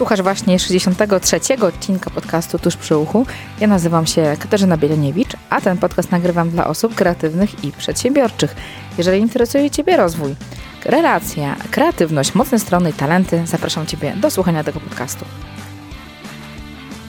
Słuchasz 0.00 0.22
właśnie 0.22 0.58
63. 0.58 1.40
odcinka 1.60 2.10
podcastu 2.10 2.58
Tuż 2.58 2.76
przy 2.76 2.96
uchu. 2.96 3.26
Ja 3.60 3.66
nazywam 3.66 4.06
się 4.06 4.36
Katarzyna 4.38 4.76
Bieleniewicz, 4.76 5.28
a 5.50 5.60
ten 5.60 5.78
podcast 5.78 6.10
nagrywam 6.10 6.50
dla 6.50 6.66
osób 6.66 6.94
kreatywnych 6.94 7.64
i 7.64 7.72
przedsiębiorczych. 7.72 8.56
Jeżeli 8.98 9.20
interesuje 9.20 9.70
Ciebie 9.70 9.96
rozwój, 9.96 10.34
relacja, 10.84 11.56
kreatywność, 11.70 12.34
mocne 12.34 12.58
strony 12.58 12.90
i 12.90 12.92
talenty, 12.92 13.46
zapraszam 13.46 13.86
Ciebie 13.86 14.12
do 14.16 14.30
słuchania 14.30 14.64
tego 14.64 14.80
podcastu. 14.80 15.24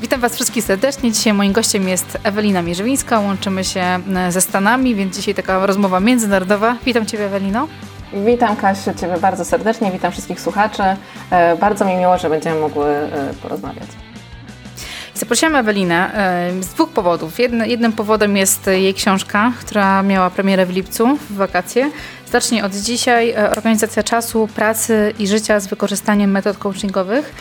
Witam 0.01 0.21
Was 0.21 0.36
wszystkich 0.36 0.64
serdecznie. 0.64 1.11
Dzisiaj 1.11 1.33
moim 1.33 1.54
gościem 1.54 1.87
jest 1.87 2.18
Ewelina 2.23 2.61
Mierzywińska. 2.61 3.19
Łączymy 3.19 3.64
się 3.64 3.82
e, 4.15 4.32
ze 4.32 4.42
Stanami, 4.42 4.96
więc 4.96 5.15
dzisiaj 5.15 5.36
taka 5.36 5.65
rozmowa 5.65 6.00
międzynarodowa. 6.00 6.78
Witam 6.86 7.05
Ciebie, 7.05 7.25
Ewelino. 7.25 7.68
Witam 8.14 8.55
Kasiu, 8.55 8.93
Ciebie 8.93 9.18
bardzo 9.18 9.46
serdecznie, 9.46 9.92
witam 9.92 10.11
wszystkich 10.11 10.42
słuchaczy. 10.42 10.83
E, 11.32 11.56
bardzo 11.56 11.86
mi 11.86 11.96
miło, 11.96 12.18
że 12.18 12.29
będziemy 12.29 12.60
mogły 12.60 12.86
e, 12.86 13.33
porozmawiać. 13.42 13.88
Zaprosiłam 15.14 15.56
Ewelinę 15.56 16.11
z 16.61 16.68
dwóch 16.68 16.89
powodów. 16.89 17.39
jednym 17.66 17.93
powodem 17.93 18.38
jest 18.38 18.68
jej 18.68 18.93
książka, 18.93 19.52
która 19.60 20.04
miała 20.04 20.29
premierę 20.29 20.66
w 20.66 20.69
lipcu, 20.69 21.18
w 21.29 21.36
wakacje. 21.36 21.92
Zacznie 22.32 22.66
od 22.66 22.75
dzisiaj 22.75 23.36
organizacja 23.57 24.04
czasu, 24.04 24.50
pracy 24.55 25.14
i 25.19 25.28
życia 25.28 25.60
z 25.60 25.68
wykorzystaniem 25.68 26.32
metod 26.32 26.57
coachingowych. 26.57 27.33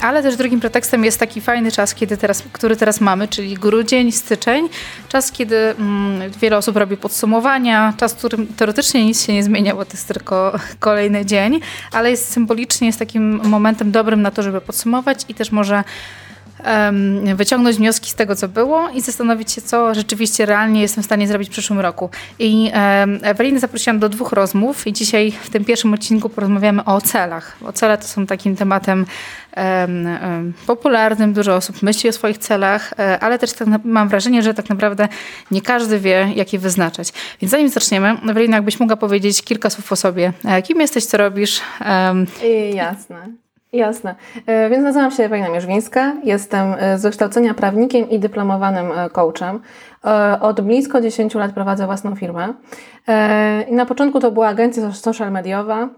Ale 0.00 0.22
też 0.22 0.36
drugim 0.36 0.60
pretekstem 0.60 1.04
jest 1.04 1.20
taki 1.20 1.40
fajny 1.40 1.72
czas, 1.72 1.94
kiedy 1.94 2.16
teraz, 2.16 2.42
który 2.52 2.76
teraz 2.76 3.00
mamy, 3.00 3.28
czyli 3.28 3.54
grudzień, 3.54 4.12
styczeń. 4.12 4.68
Czas, 5.08 5.32
kiedy 5.32 5.56
mm, 5.56 6.30
wiele 6.30 6.56
osób 6.56 6.76
robi 6.76 6.96
podsumowania, 6.96 7.94
czas, 7.96 8.12
w 8.12 8.16
którym 8.16 8.46
teoretycznie 8.46 9.04
nic 9.04 9.26
się 9.26 9.32
nie 9.32 9.44
zmienia, 9.44 9.74
bo 9.74 9.84
to 9.84 9.92
jest 9.92 10.08
tylko 10.08 10.58
kolejny 10.78 11.26
dzień, 11.26 11.60
ale 11.92 12.10
jest 12.10 12.32
symbolicznie 12.32 12.86
jest 12.86 12.98
takim 12.98 13.40
momentem 13.48 13.90
dobrym 13.90 14.22
na 14.22 14.30
to, 14.30 14.42
żeby 14.42 14.60
podsumować 14.60 15.24
i 15.28 15.34
też 15.34 15.52
może 15.52 15.84
wyciągnąć 17.34 17.76
wnioski 17.76 18.10
z 18.10 18.14
tego, 18.14 18.36
co 18.36 18.48
było 18.48 18.88
i 18.88 19.00
zastanowić 19.00 19.52
się, 19.52 19.62
co 19.62 19.94
rzeczywiście 19.94 20.46
realnie 20.46 20.80
jestem 20.80 21.02
w 21.02 21.06
stanie 21.06 21.28
zrobić 21.28 21.48
w 21.48 21.52
przyszłym 21.52 21.80
roku. 21.80 22.10
I 22.38 22.70
Ewelinę 23.22 23.60
zaprosiłam 23.60 23.98
do 23.98 24.08
dwóch 24.08 24.32
rozmów 24.32 24.86
i 24.86 24.92
dzisiaj 24.92 25.32
w 25.42 25.50
tym 25.50 25.64
pierwszym 25.64 25.94
odcinku 25.94 26.28
porozmawiamy 26.28 26.84
o 26.84 27.00
celach. 27.00 27.56
O 27.64 27.72
cele 27.72 27.98
to 27.98 28.04
są 28.04 28.26
takim 28.26 28.56
tematem 28.56 29.06
popularnym, 30.66 31.32
dużo 31.32 31.54
osób 31.54 31.82
myśli 31.82 32.10
o 32.10 32.12
swoich 32.12 32.38
celach, 32.38 32.92
e, 32.98 33.20
ale 33.20 33.38
też 33.38 33.52
tak 33.52 33.68
mam 33.84 34.08
wrażenie, 34.08 34.42
że 34.42 34.54
tak 34.54 34.68
naprawdę 34.68 35.08
nie 35.50 35.62
każdy 35.62 36.00
wie, 36.00 36.32
jak 36.34 36.52
je 36.52 36.58
wyznaczać. 36.58 37.12
Więc 37.40 37.50
zanim 37.50 37.68
zaczniemy, 37.68 38.16
Ewelina, 38.30 38.56
jakbyś 38.56 38.80
mogła 38.80 38.96
powiedzieć 38.96 39.42
kilka 39.42 39.70
słów 39.70 39.92
o 39.92 39.96
sobie. 39.96 40.32
E, 40.44 40.62
kim 40.62 40.80
jesteś, 40.80 41.04
co 41.04 41.16
robisz? 41.16 41.60
Jasne. 42.74 43.43
Jasne. 43.74 44.14
E, 44.46 44.70
więc 44.70 44.84
nazywam 44.84 45.10
się 45.10 45.24
Ewelina 45.24 45.48
Mierzwińska. 45.48 46.12
Jestem 46.24 46.74
z 46.96 47.02
wykształcenia 47.02 47.54
prawnikiem 47.54 48.10
i 48.10 48.18
dyplomowanym 48.18 48.86
coachem. 49.12 49.60
Od 50.40 50.60
blisko 50.60 51.00
10 51.00 51.34
lat 51.34 51.52
prowadzę 51.52 51.86
własną 51.86 52.16
firmę. 52.16 52.54
Na 53.70 53.86
początku 53.86 54.20
to 54.20 54.30
była 54.30 54.48
agencja 54.48 54.92
social 54.92 55.32
mediowa, 55.32 55.88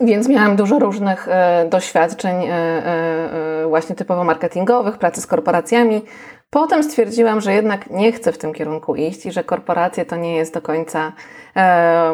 więc 0.00 0.28
miałam 0.28 0.56
dużo 0.56 0.78
różnych 0.78 1.28
e, 1.28 1.66
doświadczeń 1.70 2.36
e, 2.36 2.52
e, 2.52 3.66
właśnie 3.68 3.94
typowo 3.94 4.24
marketingowych, 4.24 4.98
pracy 4.98 5.20
z 5.20 5.26
korporacjami. 5.26 6.02
Potem 6.54 6.82
stwierdziłam, 6.82 7.40
że 7.40 7.54
jednak 7.54 7.90
nie 7.90 8.12
chcę 8.12 8.32
w 8.32 8.38
tym 8.38 8.52
kierunku 8.52 8.96
iść 8.96 9.26
i 9.26 9.32
że 9.32 9.44
korporacje 9.44 10.04
to 10.04 10.16
nie 10.16 10.36
jest 10.36 10.54
do 10.54 10.62
końca 10.62 11.12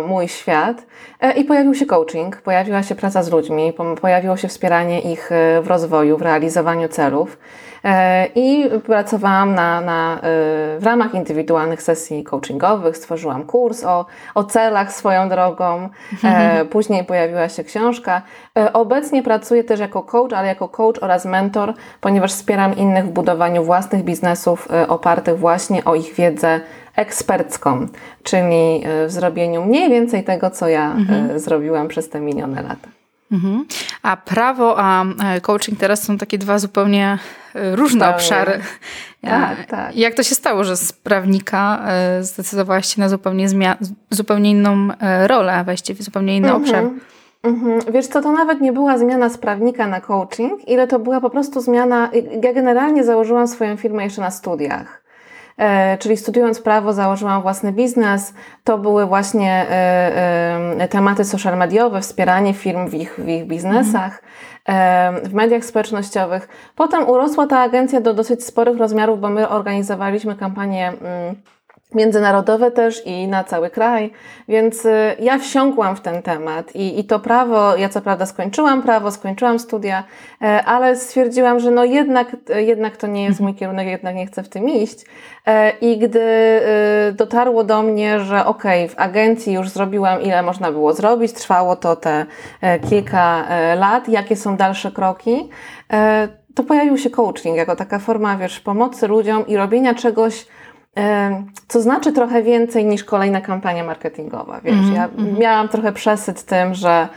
mój 0.08 0.28
świat. 0.28 0.86
I 1.36 1.44
pojawił 1.44 1.74
się 1.74 1.86
coaching, 1.86 2.36
pojawiła 2.36 2.82
się 2.82 2.94
praca 2.94 3.22
z 3.22 3.30
ludźmi, 3.30 3.72
pojawiło 4.00 4.36
się 4.36 4.48
wspieranie 4.48 5.00
ich 5.00 5.30
w 5.62 5.66
rozwoju, 5.66 6.16
w 6.16 6.22
realizowaniu 6.22 6.88
celów. 6.88 7.38
E, 7.84 8.26
I 8.34 8.70
pracowałam 8.86 9.54
na, 9.54 9.80
na, 9.80 10.16
e, 10.16 10.20
w 10.78 10.82
ramach 10.82 11.14
indywidualnych 11.14 11.82
sesji 11.82 12.24
coachingowych, 12.24 12.96
stworzyłam 12.96 13.44
kurs 13.44 13.84
o, 13.84 14.06
o 14.34 14.44
celach 14.44 14.92
swoją 14.92 15.28
drogą. 15.28 15.88
E, 16.24 16.64
później 16.64 17.04
pojawiła 17.04 17.48
się 17.48 17.64
książka. 17.64 18.22
Obecnie 18.72 19.22
pracuję 19.22 19.64
też 19.64 19.80
jako 19.80 20.02
coach, 20.02 20.32
ale 20.32 20.48
jako 20.48 20.68
coach 20.68 21.02
oraz 21.02 21.24
mentor, 21.24 21.74
ponieważ 22.00 22.32
wspieram 22.32 22.76
innych 22.76 23.04
w 23.04 23.10
budowaniu 23.10 23.64
własnych 23.64 24.04
biznesów 24.04 24.68
opartych 24.88 25.38
właśnie 25.38 25.84
o 25.84 25.94
ich 25.94 26.14
wiedzę 26.14 26.60
ekspercką, 26.96 27.86
czyli 28.22 28.84
w 29.06 29.12
zrobieniu 29.12 29.64
mniej 29.64 29.90
więcej 29.90 30.24
tego, 30.24 30.50
co 30.50 30.68
ja 30.68 30.92
mhm. 30.92 31.38
zrobiłam 31.38 31.88
przez 31.88 32.08
te 32.08 32.20
minione 32.20 32.62
lata. 32.62 32.88
Mhm. 33.32 33.66
A 34.02 34.16
prawo, 34.16 34.74
a 34.78 35.04
e, 35.04 35.40
coaching 35.40 35.78
teraz 35.78 36.02
są 36.02 36.18
takie 36.18 36.38
dwa 36.38 36.58
zupełnie 36.58 37.18
e, 37.54 37.76
różne 37.76 37.98
Zupełnie. 37.98 38.16
obszary. 38.16 38.60
Tak, 39.22 39.66
tak. 39.66 39.96
Jak 39.96 40.14
to 40.14 40.22
się 40.22 40.34
stało, 40.34 40.64
że 40.64 40.76
z 40.76 40.92
prawnika 40.92 41.84
e, 41.86 42.24
zdecydowałaś 42.24 42.94
się 42.94 43.00
na 43.00 43.08
zupełnie, 43.08 43.46
zupełnie 44.10 44.50
inną 44.50 44.88
rolę, 45.26 45.64
właściwie 45.64 46.04
zupełnie 46.04 46.36
inny 46.36 46.48
mhm. 46.48 46.62
obszar? 46.62 46.84
Mhm. 47.42 47.80
Wiesz 47.92 48.06
co, 48.06 48.22
to 48.22 48.32
nawet 48.32 48.60
nie 48.60 48.72
była 48.72 48.98
zmiana 48.98 49.28
z 49.28 49.38
prawnika 49.38 49.86
na 49.86 50.00
coaching, 50.00 50.68
ile 50.68 50.86
to 50.86 50.98
była 50.98 51.20
po 51.20 51.30
prostu 51.30 51.60
zmiana. 51.60 52.10
Ja 52.42 52.52
generalnie 52.52 53.04
założyłam 53.04 53.48
swoją 53.48 53.76
firmę 53.76 54.04
jeszcze 54.04 54.20
na 54.20 54.30
studiach. 54.30 55.00
E, 55.60 55.98
czyli 55.98 56.16
studiując 56.16 56.60
prawo 56.60 56.92
założyłam 56.92 57.42
własny 57.42 57.72
biznes. 57.72 58.34
To 58.64 58.78
były 58.78 59.06
właśnie 59.06 59.66
e, 59.70 60.80
e, 60.80 60.88
tematy 60.88 61.24
social 61.24 61.58
mediowe, 61.58 62.00
wspieranie 62.00 62.54
firm 62.54 62.88
w 62.88 62.94
ich, 62.94 63.14
w 63.18 63.28
ich 63.28 63.46
biznesach, 63.46 64.22
w 65.22 65.34
mediach 65.34 65.64
społecznościowych. 65.64 66.48
Potem 66.76 67.08
urosła 67.08 67.46
ta 67.46 67.60
agencja 67.60 68.00
do 68.00 68.14
dosyć 68.14 68.44
sporych 68.44 68.78
rozmiarów, 68.78 69.20
bo 69.20 69.28
my 69.28 69.48
organizowaliśmy 69.48 70.36
kampanię 70.36 70.88
mm, 70.88 71.34
międzynarodowe 71.94 72.70
też 72.70 73.06
i 73.06 73.28
na 73.28 73.44
cały 73.44 73.70
kraj, 73.70 74.10
więc 74.48 74.84
y, 74.84 75.16
ja 75.20 75.38
wsiąkłam 75.38 75.96
w 75.96 76.00
ten 76.00 76.22
temat 76.22 76.76
i, 76.76 77.00
i 77.00 77.04
to 77.04 77.20
prawo, 77.20 77.76
ja 77.76 77.88
co 77.88 78.00
prawda 78.00 78.26
skończyłam 78.26 78.82
prawo, 78.82 79.10
skończyłam 79.10 79.58
studia, 79.58 80.04
e, 80.42 80.64
ale 80.64 80.96
stwierdziłam, 80.96 81.60
że 81.60 81.70
no 81.70 81.84
jednak, 81.84 82.36
jednak 82.56 82.96
to 82.96 83.06
nie 83.06 83.24
jest 83.24 83.40
mój 83.40 83.54
kierunek, 83.54 83.86
jednak 83.86 84.14
nie 84.14 84.26
chcę 84.26 84.42
w 84.42 84.48
tym 84.48 84.68
iść. 84.68 85.04
E, 85.46 85.70
I 85.70 85.98
gdy 85.98 86.20
y, 86.20 87.12
dotarło 87.12 87.64
do 87.64 87.82
mnie, 87.82 88.20
że 88.20 88.46
okej, 88.46 88.84
okay, 88.84 88.96
w 88.96 88.98
agencji 88.98 89.52
już 89.52 89.68
zrobiłam 89.68 90.22
ile 90.22 90.42
można 90.42 90.72
było 90.72 90.92
zrobić, 90.92 91.32
trwało 91.32 91.76
to 91.76 91.96
te 91.96 92.26
e, 92.60 92.78
kilka 92.78 93.46
lat, 93.76 94.08
jakie 94.08 94.36
są 94.36 94.56
dalsze 94.56 94.90
kroki, 94.90 95.48
to 96.54 96.64
pojawił 96.64 96.98
się 96.98 97.10
coaching 97.10 97.56
jako 97.56 97.76
taka 97.76 97.98
forma, 97.98 98.36
wiesz, 98.36 98.60
pomocy 98.60 99.08
ludziom 99.08 99.46
i 99.46 99.56
robienia 99.56 99.94
czegoś, 99.94 100.46
co 101.68 101.80
znaczy 101.80 102.12
trochę 102.12 102.42
więcej 102.42 102.84
niż 102.84 103.04
kolejna 103.04 103.40
kampania 103.40 103.84
marketingowa. 103.84 104.60
Wiesz, 104.60 104.74
mm 104.74 104.90
-hmm. 104.90 104.94
ja 104.94 105.04
mhm. 105.04 105.38
miałam 105.38 105.68
trochę 105.68 105.92
przesyt 105.92 106.42
tym, 106.42 106.74
że, 106.74 107.08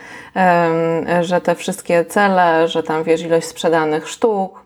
że 1.21 1.41
te 1.41 1.55
wszystkie 1.55 2.05
cele, 2.05 2.67
że 2.67 2.83
tam 2.83 3.03
wiesz, 3.03 3.21
ilość 3.21 3.47
sprzedanych 3.47 4.09
sztuk, 4.09 4.63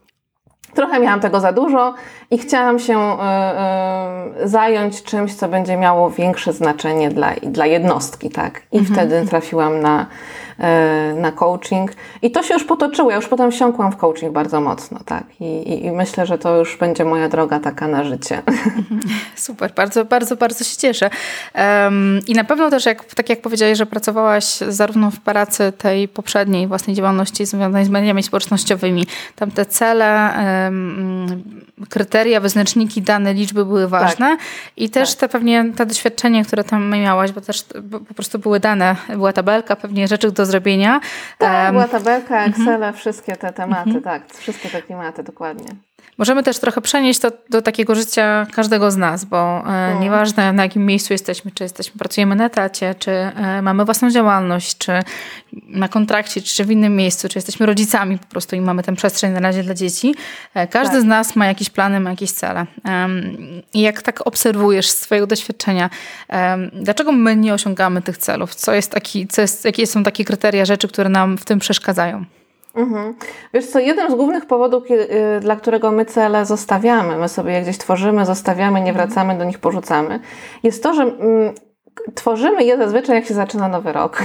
trochę 0.73 1.00
miałam 1.00 1.19
tego 1.19 1.40
za 1.40 1.51
dużo 1.51 1.94
i 2.31 2.38
chciałam 2.38 2.79
się 2.79 3.00
y, 3.00 4.44
y, 4.44 4.47
zająć 4.47 5.03
czymś, 5.03 5.35
co 5.35 5.47
będzie 5.47 5.78
miało 5.78 6.09
większe 6.09 6.53
znaczenie 6.53 7.09
dla, 7.09 7.34
dla 7.44 7.66
jednostki, 7.66 8.29
tak? 8.29 8.62
I 8.72 8.78
mm 8.78 8.89
-hmm. 8.89 8.94
wtedy 8.94 9.25
trafiłam 9.25 9.79
na 9.79 10.06
E, 10.06 10.46
na 11.16 11.31
coaching. 11.31 11.91
I 12.22 12.31
to 12.31 12.44
się 12.44 12.53
już 12.53 12.63
potoczyło. 12.63 13.09
Ja 13.09 13.16
już 13.16 13.28
potem 13.28 13.51
wsiąkłam 13.51 13.91
w 13.91 13.97
coaching 13.97 14.34
bardzo 14.34 14.62
mocno, 14.62 15.00
tak. 15.06 15.23
I, 15.40 15.45
i, 15.45 15.85
i 15.85 15.91
myślę, 15.91 16.25
że 16.25 16.38
to 16.38 16.57
już 16.57 16.78
będzie 16.78 17.06
moja 17.06 17.29
droga 17.29 17.59
taka 17.59 17.88
na 17.88 18.03
życie. 18.03 18.41
Super, 19.35 19.73
bardzo, 19.75 20.06
bardzo, 20.06 20.35
bardzo 20.35 20.63
się 20.63 20.78
cieszę. 20.78 21.09
Um, 21.56 22.19
I 22.28 22.34
na 22.34 22.44
pewno 22.44 22.69
też, 22.69 22.85
jak, 22.85 23.06
tak 23.06 23.29
jak 23.29 23.41
powiedziałeś, 23.41 23.78
że 23.78 23.85
pracowałaś 23.85 24.45
zarówno 24.68 25.12
w 25.12 25.19
pracy 25.19 25.74
tej 25.77 26.07
poprzedniej 26.07 26.68
własnej 26.68 26.95
działalności 26.95 27.45
związanej 27.45 27.86
z 27.86 27.89
mediami 27.89 28.24
społecznościowymi, 28.24 29.07
tam 29.36 29.51
te 29.51 29.65
cele, 29.65 30.33
um, 30.65 31.44
kryteria, 31.89 32.39
wyznaczniki, 32.39 33.01
dane, 33.01 33.33
liczby 33.33 33.65
były 33.65 33.88
ważne 33.88 34.38
tak. 34.38 34.39
i 34.77 34.89
też 34.89 35.10
tak. 35.10 35.19
te 35.19 35.30
pewnie 35.30 35.65
te 35.75 35.86
doświadczenie, 35.86 36.45
które 36.45 36.63
tam 36.63 36.89
miałaś, 36.89 37.31
bo 37.31 37.42
też 37.42 37.63
po 38.07 38.13
prostu 38.13 38.39
były 38.39 38.60
dane, 38.60 38.95
była 39.10 39.33
tabelka, 39.33 39.75
pewnie 39.75 40.07
rzeczy 40.07 40.31
do 40.31 40.45
zrobienia. 40.47 40.99
Tak, 41.38 41.71
była 41.71 41.88
tabelka, 41.88 42.45
mhm. 42.45 42.51
Excel, 42.51 42.94
wszystkie 42.94 43.35
te 43.35 43.53
tematy, 43.53 43.89
mhm. 43.89 44.03
tak, 44.03 44.33
wszystkie 44.33 44.69
te 44.69 44.81
klimaty, 44.81 45.23
dokładnie. 45.23 45.87
Możemy 46.17 46.44
też 46.44 46.59
trochę 46.59 46.81
przenieść 46.81 47.19
to 47.19 47.31
do 47.49 47.61
takiego 47.61 47.95
życia 47.95 48.47
każdego 48.53 48.91
z 48.91 48.97
nas, 48.97 49.25
bo 49.25 49.61
hmm. 49.65 50.01
nieważne 50.01 50.53
na 50.53 50.63
jakim 50.63 50.85
miejscu 50.85 51.13
jesteśmy, 51.13 51.51
czy 51.51 51.63
jesteśmy, 51.63 51.99
pracujemy 51.99 52.35
na 52.35 52.45
etacie, 52.45 52.95
czy 52.99 53.11
e, 53.11 53.61
mamy 53.61 53.85
własną 53.85 54.11
działalność, 54.11 54.77
czy 54.77 54.91
na 55.67 55.88
kontrakcie, 55.88 56.41
czy 56.41 56.65
w 56.65 56.71
innym 56.71 56.95
miejscu, 56.95 57.29
czy 57.29 57.38
jesteśmy 57.38 57.65
rodzicami 57.65 58.17
po 58.17 58.25
prostu 58.25 58.55
i 58.55 58.61
mamy 58.61 58.83
tę 58.83 58.95
przestrzeń 58.95 59.31
na 59.31 59.39
razie 59.39 59.63
dla 59.63 59.73
dzieci. 59.73 60.15
E, 60.53 60.67
każdy 60.67 60.94
tak. 60.94 61.01
z 61.01 61.05
nas 61.05 61.35
ma 61.35 61.45
jakieś 61.45 61.69
plany, 61.69 62.00
ma 62.00 62.09
jakieś 62.09 62.31
cele. 62.31 62.65
I 63.73 63.81
jak 63.81 64.01
tak 64.01 64.27
obserwujesz 64.27 64.89
z 64.89 65.00
Twojego 65.00 65.27
doświadczenia, 65.27 65.89
dlaczego 66.73 67.11
my 67.11 67.35
nie 67.35 67.53
osiągamy 67.53 68.01
tych 68.01 68.17
celów? 68.17 68.55
Co 68.55 68.73
jest 68.73 68.91
taki, 68.91 69.27
co 69.27 69.41
jest, 69.41 69.65
jakie 69.65 69.88
są 69.88 70.03
takie 70.03 70.25
kryteria 70.25 70.65
rzeczy, 70.65 70.88
które 70.88 71.09
nam 71.09 71.38
w 71.38 71.45
tym 71.45 71.59
przeszkadzają? 71.59 72.25
Mhm. 72.77 73.15
Wiesz 73.53 73.65
co, 73.65 73.79
jeden 73.79 74.12
z 74.12 74.15
głównych 74.15 74.45
powodów, 74.45 74.83
y, 74.91 75.39
dla 75.41 75.56
którego 75.56 75.91
my 75.91 76.06
cele 76.06 76.45
zostawiamy, 76.45 77.18
my 77.18 77.29
sobie 77.29 77.53
je 77.53 77.62
gdzieś 77.62 77.77
tworzymy, 77.77 78.25
zostawiamy, 78.25 78.81
nie 78.81 78.94
wracamy 78.94 79.38
do 79.38 79.44
nich, 79.44 79.59
porzucamy, 79.59 80.19
jest 80.63 80.83
to, 80.83 80.94
że 80.94 81.03
mm, 81.03 81.53
tworzymy 82.15 82.63
je 82.63 82.77
zazwyczaj 82.77 83.15
jak 83.15 83.25
się 83.25 83.33
zaczyna 83.33 83.67
nowy 83.67 83.91
rok. 83.91 84.23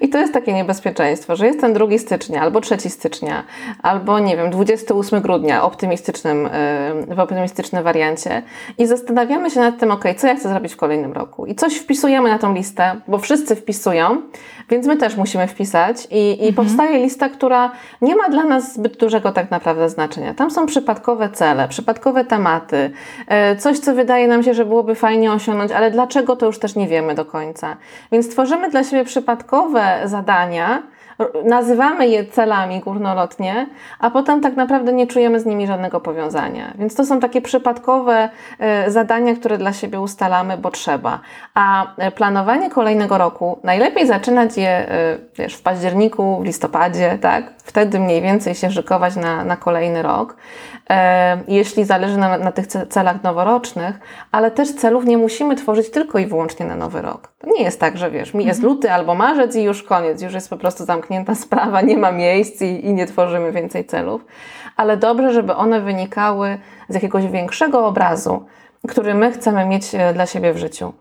I 0.00 0.08
to 0.08 0.18
jest 0.18 0.32
takie 0.32 0.52
niebezpieczeństwo, 0.52 1.36
że 1.36 1.46
jest 1.46 1.60
ten 1.60 1.72
2 1.72 1.86
stycznia, 1.98 2.42
albo 2.42 2.60
3 2.60 2.76
stycznia, 2.90 3.44
albo 3.82 4.18
nie 4.18 4.36
wiem, 4.36 4.50
28 4.50 5.20
grudnia 5.20 5.62
optymistycznym, 5.62 6.46
y, 6.46 7.14
w 7.14 7.20
optymistycznym 7.20 7.84
wariancie 7.84 8.42
i 8.78 8.86
zastanawiamy 8.86 9.50
się 9.50 9.60
nad 9.60 9.78
tym, 9.78 9.90
ok, 9.90 10.04
co 10.16 10.26
ja 10.26 10.36
chcę 10.36 10.48
zrobić 10.48 10.72
w 10.72 10.76
kolejnym 10.76 11.12
roku. 11.12 11.46
I 11.46 11.54
coś 11.54 11.76
wpisujemy 11.76 12.28
na 12.28 12.38
tą 12.38 12.54
listę, 12.54 13.00
bo 13.08 13.18
wszyscy 13.18 13.56
wpisują, 13.56 14.22
więc 14.70 14.86
my 14.86 14.96
też 14.96 15.16
musimy 15.16 15.46
wpisać 15.46 16.08
i, 16.10 16.48
i 16.48 16.52
powstaje 16.52 16.98
lista, 16.98 17.28
która 17.28 17.70
nie 18.02 18.16
ma 18.16 18.28
dla 18.28 18.44
nas 18.44 18.74
zbyt 18.74 18.96
dużego 18.96 19.32
tak 19.32 19.50
naprawdę 19.50 19.88
znaczenia. 19.88 20.34
Tam 20.34 20.50
są 20.50 20.66
przypadkowe 20.66 21.30
cele, 21.30 21.68
przypadkowe 21.68 22.24
tematy, 22.24 22.90
e, 23.28 23.56
coś, 23.56 23.78
co 23.78 23.94
wydaje 23.94 24.28
nam 24.28 24.42
się, 24.42 24.54
że 24.54 24.64
byłoby 24.64 24.94
fajnie 24.94 25.32
osiągnąć, 25.32 25.72
ale 25.72 25.90
dlaczego 25.90 26.36
to 26.36 26.46
już 26.46 26.58
też 26.58 26.74
nie 26.74 26.88
wiemy 26.88 27.07
do 27.14 27.24
końca. 27.24 27.76
Więc 28.12 28.28
tworzymy 28.28 28.70
dla 28.70 28.84
siebie 28.84 29.04
przypadkowe 29.04 30.00
zadania, 30.04 30.82
nazywamy 31.44 32.08
je 32.08 32.24
celami 32.24 32.80
górnolotnie, 32.80 33.66
a 33.98 34.10
potem 34.10 34.40
tak 34.40 34.56
naprawdę 34.56 34.92
nie 34.92 35.06
czujemy 35.06 35.40
z 35.40 35.46
nimi 35.46 35.66
żadnego 35.66 36.00
powiązania. 36.00 36.72
Więc 36.78 36.94
to 36.94 37.06
są 37.06 37.20
takie 37.20 37.40
przypadkowe 37.40 38.28
e, 38.58 38.90
zadania, 38.90 39.34
które 39.34 39.58
dla 39.58 39.72
siebie 39.72 40.00
ustalamy, 40.00 40.56
bo 40.56 40.70
trzeba. 40.70 41.20
A 41.54 41.94
e, 41.96 42.10
planowanie 42.10 42.70
kolejnego 42.70 43.18
roku 43.18 43.58
najlepiej 43.64 44.06
zaczynać 44.06 44.56
je 44.56 44.70
e, 44.70 45.18
wiesz, 45.38 45.54
w 45.54 45.62
październiku, 45.62 46.40
w 46.40 46.44
listopadzie, 46.44 47.18
tak? 47.20 47.57
Wtedy 47.68 48.00
mniej 48.00 48.22
więcej 48.22 48.54
się 48.54 48.70
szykować 48.70 49.16
na, 49.16 49.44
na 49.44 49.56
kolejny 49.56 50.02
rok, 50.02 50.36
e, 50.90 51.42
jeśli 51.48 51.84
zależy 51.84 52.16
nam 52.16 52.40
na 52.40 52.52
tych 52.52 52.66
ce- 52.66 52.86
celach 52.86 53.22
noworocznych, 53.22 54.00
ale 54.32 54.50
też 54.50 54.74
celów 54.74 55.04
nie 55.04 55.18
musimy 55.18 55.56
tworzyć 55.56 55.90
tylko 55.90 56.18
i 56.18 56.26
wyłącznie 56.26 56.66
na 56.66 56.76
nowy 56.76 57.02
rok. 57.02 57.32
To 57.38 57.46
nie 57.50 57.62
jest 57.62 57.80
tak, 57.80 57.98
że 57.98 58.10
wiesz, 58.10 58.34
mi 58.34 58.44
jest 58.44 58.62
luty 58.62 58.92
albo 58.92 59.14
marzec 59.14 59.56
i 59.56 59.62
już 59.62 59.82
koniec, 59.82 60.22
już 60.22 60.34
jest 60.34 60.50
po 60.50 60.56
prostu 60.56 60.84
zamknięta 60.84 61.34
sprawa, 61.44 61.80
nie 61.80 61.98
ma 61.98 62.12
miejsc 62.12 62.62
i, 62.62 62.86
i 62.86 62.94
nie 62.94 63.06
tworzymy 63.06 63.52
więcej 63.52 63.84
celów, 63.84 64.24
ale 64.76 64.96
dobrze, 64.96 65.32
żeby 65.32 65.54
one 65.54 65.80
wynikały 65.80 66.58
z 66.88 66.94
jakiegoś 66.94 67.26
większego 67.26 67.86
obrazu, 67.86 68.46
który 68.88 69.14
my 69.14 69.32
chcemy 69.32 69.66
mieć 69.66 69.94
e, 69.94 70.14
dla 70.14 70.26
siebie 70.26 70.52
w 70.52 70.58
życiu. 70.58 70.92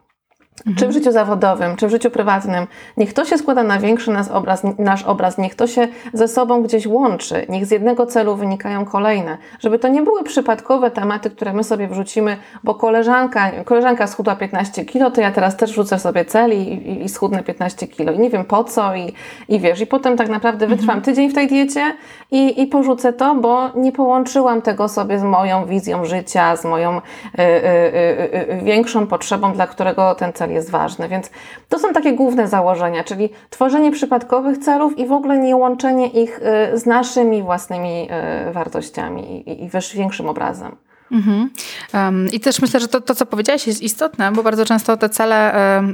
Czy 0.77 0.87
w 0.87 0.91
życiu 0.91 1.11
zawodowym, 1.11 1.75
czy 1.75 1.87
w 1.87 1.89
życiu 1.89 2.11
prywatnym. 2.11 2.67
Niech 2.97 3.13
to 3.13 3.25
się 3.25 3.37
składa 3.37 3.63
na 3.63 3.79
większy 3.79 4.11
nas 4.11 4.31
obraz, 4.31 4.63
nasz 4.79 5.03
obraz, 5.03 5.37
niech 5.37 5.55
to 5.55 5.67
się 5.67 5.87
ze 6.13 6.27
sobą 6.27 6.63
gdzieś 6.63 6.87
łączy, 6.87 7.45
niech 7.49 7.65
z 7.65 7.71
jednego 7.71 8.05
celu 8.05 8.35
wynikają 8.35 8.85
kolejne. 8.85 9.37
Żeby 9.59 9.79
to 9.79 9.87
nie 9.87 10.01
były 10.01 10.23
przypadkowe 10.23 10.91
tematy, 10.91 11.29
które 11.29 11.53
my 11.53 11.63
sobie 11.63 11.87
wrzucimy, 11.87 12.37
bo 12.63 12.75
koleżanka, 12.75 13.51
koleżanka 13.65 14.07
schudła 14.07 14.35
15 14.35 14.85
kilo, 14.85 15.11
to 15.11 15.21
ja 15.21 15.31
teraz 15.31 15.57
też 15.57 15.71
wrzucę 15.71 15.99
sobie 15.99 16.25
cel 16.25 16.51
i, 16.53 16.61
i, 16.61 17.03
i 17.05 17.09
schudnę 17.09 17.43
15 17.43 17.87
kilo. 17.87 18.11
I 18.11 18.19
nie 18.19 18.29
wiem 18.29 18.45
po 18.45 18.63
co 18.63 18.95
i, 18.95 19.13
i 19.49 19.59
wiesz, 19.59 19.81
i 19.81 19.87
potem 19.87 20.17
tak 20.17 20.29
naprawdę 20.29 20.67
wytrwam 20.67 21.01
tydzień 21.01 21.29
w 21.29 21.33
tej 21.33 21.47
diecie 21.47 21.93
i, 22.31 22.61
i 22.61 22.67
porzucę 22.67 23.13
to, 23.13 23.35
bo 23.35 23.69
nie 23.75 23.91
połączyłam 23.91 24.61
tego 24.61 24.89
sobie 24.89 25.19
z 25.19 25.23
moją 25.23 25.65
wizją 25.65 26.05
życia, 26.05 26.55
z 26.55 26.65
moją 26.65 26.97
y, 26.97 27.01
y, 27.41 27.43
y, 27.43 28.49
y, 28.49 28.53
y, 28.53 28.61
większą 28.63 29.07
potrzebą, 29.07 29.53
dla 29.53 29.67
którego 29.67 30.15
ten 30.15 30.33
cel 30.33 30.46
jest 30.51 30.69
ważny. 30.69 31.07
Więc 31.07 31.31
to 31.69 31.79
są 31.79 31.93
takie 31.93 32.13
główne 32.13 32.47
założenia, 32.47 33.03
czyli 33.03 33.29
tworzenie 33.49 33.91
przypadkowych 33.91 34.57
celów 34.57 34.99
i 34.99 35.05
w 35.05 35.11
ogóle 35.11 35.37
nie 35.37 35.55
łączenie 35.55 36.07
ich 36.07 36.39
y, 36.73 36.77
z 36.77 36.85
naszymi 36.85 37.43
własnymi 37.43 38.09
y, 38.49 38.51
wartościami 38.51 39.49
i, 39.49 39.63
i 39.63 39.69
większym 39.95 40.29
obrazem. 40.29 40.86
Mhm. 41.11 41.49
Um, 41.93 42.27
I 42.31 42.39
też 42.39 42.61
myślę, 42.61 42.79
że 42.79 42.87
to, 42.87 43.01
to, 43.01 43.15
co 43.15 43.25
powiedziałaś, 43.25 43.67
jest 43.67 43.81
istotne, 43.81 44.31
bo 44.31 44.43
bardzo 44.43 44.65
często 44.65 44.97
te 44.97 45.09
cele, 45.09 45.53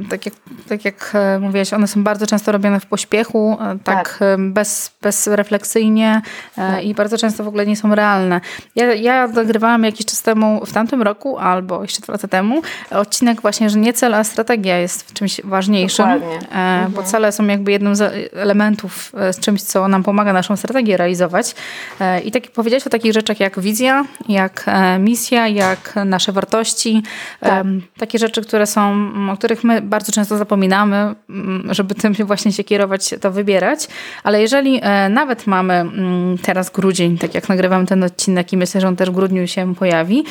tak 0.10 0.26
jak, 0.26 0.36
tak 0.70 0.86
jak 0.86 1.12
e, 1.14 1.40
mówiłaś, 1.40 1.74
one 1.74 1.88
są 1.88 2.04
bardzo 2.04 2.28
często 2.28 2.52
robione 2.52 2.80
w 2.80 2.86
pośpiechu, 2.86 3.58
e, 3.62 3.80
tak, 3.84 4.18
Tak. 4.20 4.20
bez, 4.40 4.92
bezrefleksyjnie 5.02 6.22
e, 6.58 6.84
i 6.84 6.94
bardzo 6.94 7.18
często 7.18 7.44
w 7.44 7.48
ogóle 7.48 7.66
nie 7.66 7.76
są 7.76 7.96
realne. 7.96 8.42
Ja, 8.76 8.94
ja 8.94 9.28
nagrywałam 9.28 9.84
jakiś 9.84 10.06
czas 10.06 10.22
temu, 10.22 10.66
w 10.66 10.74
tamtym 10.74 11.02
roku, 11.02 11.38
albo 11.38 11.82
jeszcze 11.82 12.02
dwa 12.02 12.14
lata 12.14 12.28
temu, 12.28 12.62
odcinek 12.92 13.42
właśnie, 13.42 13.70
że 13.70 13.80
nie 13.80 13.94
cel, 13.94 14.14
a 14.14 14.24
strategia 14.24 14.78
jest 14.78 15.14
czymś 15.14 15.42
ważniejszym, 15.44 16.06
e, 16.52 16.88
bo 16.90 17.04
cele 17.04 17.32
są 17.32 17.48
jakby 17.48 17.72
jednym 17.72 17.96
z 17.96 18.30
elementów, 18.34 19.12
z 19.32 19.40
czymś, 19.40 19.62
co 19.62 19.88
nam 19.88 20.04
pomaga 20.04 20.34
naszą 20.34 20.56
strategię 20.56 20.98
realizować. 20.98 21.56
I 22.24 22.32
tak 22.32 22.52
powiedziałaś 22.52 22.88
o 22.88 22.90
takich 22.90 23.14
rzeczach 23.14 23.40
jak 23.40 23.60
wizja, 23.60 24.06
jak 24.30 24.66
misja, 25.04 25.48
jak 25.48 25.96
nasze 26.06 26.32
wartości. 26.32 27.04
Tak. 27.40 27.66
Takie 27.98 28.20
rzeczy, 28.20 28.42
które 28.42 28.66
są, 28.66 28.92
m, 28.92 29.30
o 29.30 29.38
których 29.38 29.64
my 29.64 29.82
bardzo 29.82 30.12
często 30.12 30.38
zapominamy, 30.38 31.16
m, 31.30 31.68
żeby 31.72 31.96
tym 31.96 32.14
właśnie 32.14 32.52
się 32.52 32.64
kierować, 32.64 33.16
to 33.22 33.32
wybierać. 33.32 33.88
Ale 34.24 34.42
jeżeli 34.42 34.80
e, 34.82 35.10
nawet 35.10 35.48
mamy 35.48 35.74
mm, 35.74 36.38
teraz 36.38 36.70
grudzień, 36.70 37.18
tak 37.18 37.36
jak 37.36 37.50
nagrywam 37.50 37.86
ten 37.86 38.04
odcinek 38.04 38.54
i 38.54 38.58
myślę, 38.58 38.82
że 38.82 38.88
on 38.88 38.96
też 38.96 39.10
w 39.10 39.14
grudniu 39.14 39.48
się 39.48 39.76
pojawi, 39.76 40.24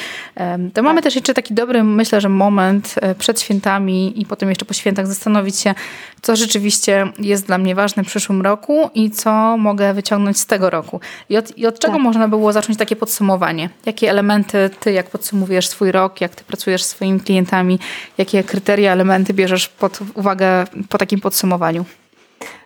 to 0.74 0.82
mamy 0.82 1.02
też 1.02 1.14
jeszcze 1.14 1.34
taki 1.34 1.54
dobry, 1.54 1.84
myślę, 1.84 2.20
że 2.20 2.28
moment 2.28 2.94
e, 3.00 3.14
przed 3.14 3.40
świętami 3.40 4.20
i 4.20 4.26
potem 4.26 4.48
jeszcze 4.48 4.64
po 4.64 4.74
świętach 4.74 5.06
zastanowić 5.06 5.58
się, 5.58 5.74
co 6.22 6.36
rzeczywiście 6.36 7.12
jest 7.18 7.46
dla 7.46 7.58
mnie 7.58 7.74
ważne 7.74 8.04
w 8.04 8.06
przyszłym 8.06 8.42
roku 8.42 8.90
i 8.94 9.10
co 9.10 9.56
mogę 9.56 9.94
wyciągnąć 9.94 10.40
z 10.40 10.46
tego 10.46 10.70
roku. 10.70 11.00
I 11.28 11.36
od, 11.36 11.58
i 11.58 11.66
od 11.66 11.78
czego 11.78 11.94
Tak. 11.94 12.02
można 12.02 12.28
by 12.28 12.36
było 12.36 12.52
zacząć 12.52 12.78
takie 12.78 12.96
podsumowanie? 12.96 13.70
Jakie 13.86 14.10
elementy 14.10 14.70
ty, 14.80 14.92
jak 14.92 15.10
podsumowujesz 15.10 15.68
swój 15.68 15.92
rok, 15.92 16.20
jak 16.20 16.34
ty 16.34 16.44
pracujesz 16.44 16.82
z 16.82 16.86
swoimi 16.86 17.20
klientami, 17.20 17.78
jakie 18.18 18.44
kryteria, 18.44 18.92
elementy 18.92 19.34
bierzesz 19.34 19.68
pod 19.68 19.98
uwagę 20.14 20.66
po 20.88 20.98
takim 20.98 21.20
podsumowaniu? 21.20 21.84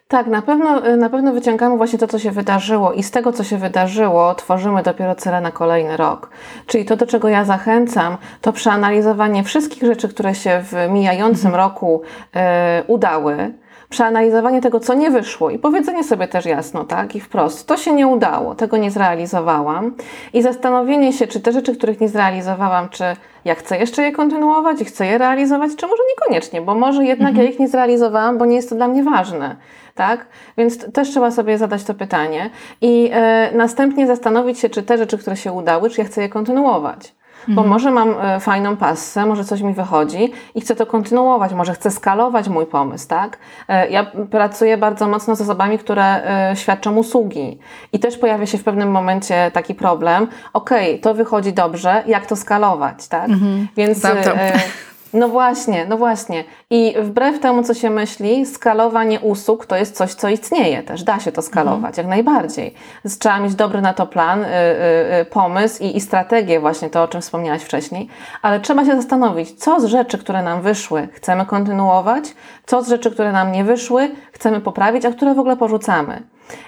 Tak, 0.09 0.27
na 0.27 0.43
pewno, 0.43 0.97
na 0.97 1.11
pewno 1.11 1.33
wyciągamy 1.33 1.77
właśnie 1.77 1.99
to, 1.99 2.07
co 2.07 2.19
się 2.19 2.31
wydarzyło 2.31 2.93
i 2.93 3.03
z 3.03 3.11
tego, 3.11 3.33
co 3.33 3.45
się 3.45 3.59
wydarzyło, 3.59 4.35
tworzymy 4.35 4.83
dopiero 4.83 5.15
cele 5.15 5.41
na 5.41 5.53
kolejny 5.53 5.97
rok. 5.97 6.31
Czyli 6.67 6.85
to, 6.85 6.97
do 6.97 7.07
czego 7.07 7.29
ja 7.29 7.45
zachęcam, 7.45 8.17
to 8.41 8.53
przeanalizowanie 8.53 9.45
wszystkich 9.45 9.83
rzeczy, 9.83 10.09
które 10.09 10.35
się 10.35 10.63
w 10.65 10.91
mijającym 10.91 11.55
roku 11.55 12.03
e, 12.35 12.83
udały, 12.87 13.55
przeanalizowanie 13.89 14.61
tego, 14.61 14.81
co 14.81 14.95
nie 14.95 15.11
wyszło 15.11 15.51
i 15.51 15.59
powiedzenie 15.59 16.05
sobie 16.05 16.29
też 16.29 16.47
jasno, 16.47 16.85
tak, 16.85 17.17
i 17.17 17.21
wprost, 17.21 17.67
to 17.67 17.77
się 17.77 17.93
nie 17.93 18.07
udało, 18.07 18.55
tego 18.55 18.77
nie 18.77 18.91
zrealizowałam 18.91 19.95
i 20.33 20.43
zastanowienie 20.43 21.13
się, 21.13 21.27
czy 21.27 21.41
te 21.41 21.53
rzeczy, 21.53 21.77
których 21.77 22.01
nie 22.01 22.09
zrealizowałam, 22.09 22.89
czy 22.89 23.05
ja 23.45 23.55
chcę 23.55 23.79
jeszcze 23.79 24.03
je 24.03 24.13
kontynuować 24.13 24.81
i 24.81 24.85
chcę 24.85 25.07
je 25.07 25.19
realizować, 25.19 25.71
czy 25.77 25.87
może 25.87 26.03
niekoniecznie, 26.11 26.63
bo 26.63 26.75
może 26.75 27.05
jednak 27.05 27.37
ja 27.37 27.45
ich 27.45 27.59
nie 27.59 27.69
zrealizowałam, 27.69 28.39
bo 28.39 28.47
nie 28.47 28.57
jest 28.57 28.69
to 28.69 28.75
dla 28.75 28.89
mnie 28.89 29.05
ważne, 29.05 29.57
tak? 29.95 30.27
Więc 30.59 30.93
też 30.93 31.11
trzeba 31.11 31.31
sobie 31.31 31.59
zadać 31.59 31.85
to 31.85 31.95
pytanie 31.95 32.51
i 32.81 33.11
e, 33.13 33.51
następnie 33.55 34.07
zastanowić 34.07 34.59
się, 34.59 34.69
czy 34.69 34.83
te 34.83 34.99
rzeczy, 34.99 35.19
które 35.19 35.37
się 35.37 35.53
udały, 35.53 35.91
czy 35.91 36.01
ja 36.01 36.07
chcę 36.07 36.23
je 36.23 36.29
kontynuować. 36.29 37.15
Bo 37.49 37.63
może 37.65 37.91
mam 37.91 38.15
e, 38.21 38.41
fajną 38.41 38.77
passę, 38.77 39.27
może 39.27 39.45
coś 39.45 39.63
mi 39.63 39.75
wychodzi 39.75 40.33
i 40.55 40.61
chcę 40.61 40.77
to 40.77 40.87
kontynuować, 40.87 41.53
może 41.55 41.75
chcę 41.75 41.91
skalować 41.91 42.49
mój 42.49 42.67
pomysł, 42.67 43.09
tak? 43.09 43.39
E, 43.69 43.89
Ja 43.89 44.07
pracuję 44.31 44.77
bardzo 44.77 45.09
mocno 45.09 45.37
z 45.37 45.41
osobami, 45.41 45.79
które 45.79 46.05
e, 46.51 46.57
świadczą 46.57 46.97
usługi 46.97 47.59
i 47.93 47.99
też 47.99 48.17
pojawia 48.19 48.47
się 48.47 48.59
w 48.59 48.65
pewnym 48.65 48.91
momencie 48.91 49.51
taki 49.55 49.75
problem, 49.75 50.27
okej, 50.53 51.01
to 51.01 51.15
wychodzi 51.15 51.53
dobrze, 51.53 52.03
jak 52.07 52.27
to 52.27 52.37
skalować, 52.37 53.09
tak? 53.09 53.31
Więc 53.77 53.99
Znam 53.99 54.17
to. 54.17 54.31
e, 54.37 54.53
no 55.13 55.29
właśnie, 55.29 55.87
no 55.89 55.97
właśnie. 55.97 56.45
I 56.71 56.95
wbrew 57.01 57.41
temu, 57.41 57.63
co 57.63 57.75
się 57.75 57.91
myśli, 57.91 58.47
skalowanie 58.47 59.21
usług 59.21 59.67
to 59.67 59.77
jest 59.77 59.97
coś, 59.97 60.15
co 60.15 60.29
istnieje 60.29 60.83
też. 60.83 61.03
Da 61.03 61.21
się 61.21 61.33
to 61.33 61.43
skalować, 61.43 61.97
jak 61.97 62.07
najbardziej. 62.07 62.75
Trzeba 63.19 63.41
mieć 63.41 63.55
dobry 63.55 63.81
na 63.81 63.95
to 63.95 64.07
plan, 64.07 64.45
y, 64.45 64.47
y, 64.47 65.21
y, 65.21 65.25
pomysł 65.25 65.83
i, 65.83 65.97
i 65.97 66.01
strategię, 66.01 66.61
właśnie 66.61 66.91
to, 66.91 67.03
o 67.03 67.09
czym 67.09 67.21
wspomniałaś 67.21 67.63
wcześniej. 67.63 68.09
Ale 68.43 68.61
trzeba 68.61 68.85
się 68.85 68.97
zastanowić, 68.97 69.53
co 69.59 69.81
z 69.81 69.85
rzeczy, 69.85 70.19
które 70.19 70.43
nam 70.43 70.63
wyszły, 70.63 71.09
chcemy 71.13 71.47
kontynuować, 71.47 72.25
co 72.67 72.83
z 72.83 72.89
rzeczy, 72.89 73.11
które 73.11 73.33
nam 73.33 73.53
nie 73.53 73.65
wyszły, 73.65 74.11
chcemy 74.33 74.61
poprawić, 74.61 75.05
a 75.05 75.13
które 75.13 75.35
w 75.35 75.39
ogóle 75.39 75.57
porzucamy. 75.57 76.23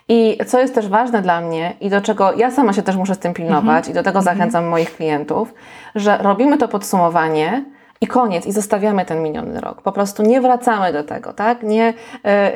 I 0.09 0.39
co 0.47 0.61
jest 0.61 0.75
też 0.75 0.89
ważne 0.89 1.23
dla 1.23 1.41
mnie 1.41 1.73
i 1.81 1.91
do 1.91 2.01
czego 2.01 2.33
ja 2.33 2.51
sama 2.51 2.73
się 2.73 2.83
też 2.83 2.97
muszę 2.97 3.15
z 3.15 3.19
tym 3.19 3.35
pilnować 3.35 3.89
i 3.89 3.93
do 3.93 4.03
tego 4.03 4.23
zachęcam 4.23 4.67
moich 4.67 4.97
klientów, 4.97 5.55
że 5.95 6.19
robimy 6.19 6.59
to 6.59 6.69
podsumowanie, 6.69 7.65
i 8.01 8.07
koniec, 8.07 8.47
i 8.47 8.53
zostawiamy 8.53 9.05
ten 9.05 9.23
miniony 9.23 9.61
rok. 9.61 9.83
Po 9.83 9.93
prostu 9.93 10.23
nie 10.23 10.41
wracamy 10.41 10.93
do 10.93 11.05
tego, 11.05 11.33
tak? 11.33 11.63
Nie, 11.63 11.95
e, 12.25 12.53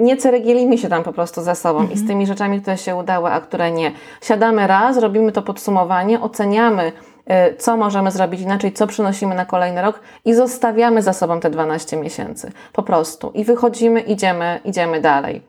nie 0.00 0.16
ceregielimy 0.16 0.78
się 0.78 0.88
tam 0.88 1.02
po 1.02 1.12
prostu 1.12 1.42
ze 1.42 1.54
sobą 1.54 1.88
i 1.88 1.96
z 1.96 2.06
tymi 2.06 2.26
rzeczami, 2.26 2.60
które 2.60 2.78
się 2.78 2.96
udały, 2.96 3.30
a 3.30 3.40
które 3.40 3.70
nie. 3.70 3.92
Siadamy 4.22 4.66
raz, 4.66 4.98
robimy 4.98 5.32
to 5.32 5.42
podsumowanie, 5.42 6.20
oceniamy, 6.20 6.92
e, 7.26 7.54
co 7.54 7.76
możemy 7.76 8.10
zrobić 8.10 8.40
inaczej, 8.40 8.72
co 8.72 8.86
przynosimy 8.86 9.34
na 9.34 9.44
kolejny 9.44 9.82
rok 9.82 10.00
i 10.24 10.34
zostawiamy 10.34 11.02
za 11.02 11.12
sobą 11.12 11.40
te 11.40 11.50
12 11.50 11.96
miesięcy. 11.96 12.52
Po 12.72 12.82
prostu. 12.82 13.30
I 13.34 13.44
wychodzimy, 13.44 14.00
idziemy, 14.00 14.60
idziemy 14.64 15.00
dalej. 15.00 15.42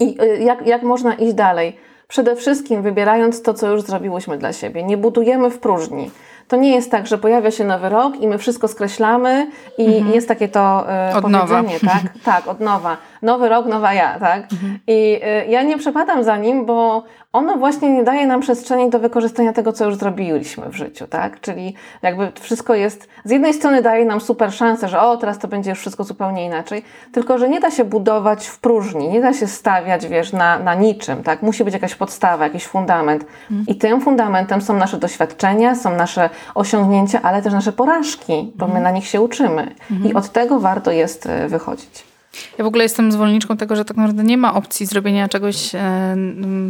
I 0.00 0.16
jak, 0.40 0.66
jak 0.66 0.82
można 0.82 1.14
iść 1.14 1.34
dalej? 1.34 1.76
przede 2.12 2.36
wszystkim 2.36 2.82
wybierając 2.82 3.42
to, 3.42 3.54
co 3.54 3.70
już 3.70 3.82
zrobiłyśmy 3.82 4.38
dla 4.38 4.52
siebie. 4.52 4.82
Nie 4.82 4.96
budujemy 4.96 5.50
w 5.50 5.58
próżni. 5.58 6.10
To 6.52 6.56
nie 6.56 6.74
jest 6.74 6.90
tak, 6.90 7.06
że 7.06 7.18
pojawia 7.18 7.50
się 7.50 7.64
nowy 7.64 7.88
rok 7.88 8.16
i 8.20 8.28
my 8.28 8.38
wszystko 8.38 8.68
skreślamy 8.68 9.46
i 9.78 9.86
mhm. 9.86 10.14
jest 10.14 10.28
takie 10.28 10.48
to 10.48 10.84
y, 11.10 11.16
od 11.16 11.22
powiedzenie, 11.22 11.78
nowa. 11.82 11.92
tak? 11.92 12.02
Tak, 12.24 12.48
od 12.48 12.60
nowa. 12.60 12.96
Nowy 13.22 13.48
rok, 13.48 13.66
nowa 13.66 13.94
ja, 13.94 14.18
tak? 14.18 14.52
Mhm. 14.52 14.78
I 14.86 15.20
y, 15.46 15.50
ja 15.50 15.62
nie 15.62 15.78
przepadam 15.78 16.24
za 16.24 16.36
nim, 16.36 16.66
bo 16.66 17.04
ono 17.32 17.56
właśnie 17.56 17.90
nie 17.90 18.04
daje 18.04 18.26
nam 18.26 18.40
przestrzeni 18.40 18.90
do 18.90 18.98
wykorzystania 18.98 19.52
tego, 19.52 19.72
co 19.72 19.84
już 19.84 19.96
zrobiliśmy 19.96 20.68
w 20.68 20.74
życiu, 20.74 21.06
tak? 21.06 21.40
Czyli 21.40 21.74
jakby 22.02 22.32
wszystko 22.40 22.74
jest, 22.74 23.08
z 23.24 23.30
jednej 23.30 23.54
strony 23.54 23.82
daje 23.82 24.04
nam 24.04 24.20
super 24.20 24.52
szansę, 24.52 24.88
że 24.88 25.00
o, 25.00 25.16
teraz 25.16 25.38
to 25.38 25.48
będzie 25.48 25.70
już 25.70 25.78
wszystko 25.78 26.04
zupełnie 26.04 26.46
inaczej, 26.46 26.84
tylko, 27.12 27.38
że 27.38 27.48
nie 27.48 27.60
da 27.60 27.70
się 27.70 27.84
budować 27.84 28.46
w 28.46 28.58
próżni, 28.58 29.08
nie 29.08 29.20
da 29.20 29.32
się 29.32 29.46
stawiać, 29.46 30.06
wiesz, 30.06 30.32
na, 30.32 30.58
na 30.58 30.74
niczym, 30.74 31.22
tak? 31.22 31.42
Musi 31.42 31.64
być 31.64 31.74
jakaś 31.74 31.94
podstawa, 31.94 32.44
jakiś 32.44 32.66
fundament. 32.66 33.24
Mhm. 33.50 33.66
I 33.66 33.74
tym 33.74 34.00
fundamentem 34.00 34.60
są 34.60 34.76
nasze 34.76 34.98
doświadczenia, 34.98 35.74
są 35.74 35.96
nasze 35.96 36.30
osiągnięcia, 36.54 37.20
ale 37.22 37.42
też 37.42 37.52
nasze 37.52 37.72
porażki, 37.72 38.52
bo 38.56 38.66
my 38.66 38.72
mhm. 38.72 38.82
na 38.82 38.90
nich 38.90 39.06
się 39.06 39.20
uczymy. 39.20 39.74
I 40.04 40.14
od 40.14 40.28
tego 40.28 40.60
warto 40.60 40.90
jest 40.90 41.26
e, 41.26 41.48
wychodzić. 41.48 42.11
Ja 42.58 42.64
w 42.64 42.66
ogóle 42.66 42.82
jestem 42.82 43.12
zwolenniczką 43.12 43.56
tego, 43.56 43.76
że 43.76 43.84
tak 43.84 43.96
naprawdę 43.96 44.24
nie 44.24 44.36
ma 44.36 44.54
opcji 44.54 44.86
zrobienia 44.86 45.28
czegoś, 45.28 45.74
e, 45.74 46.16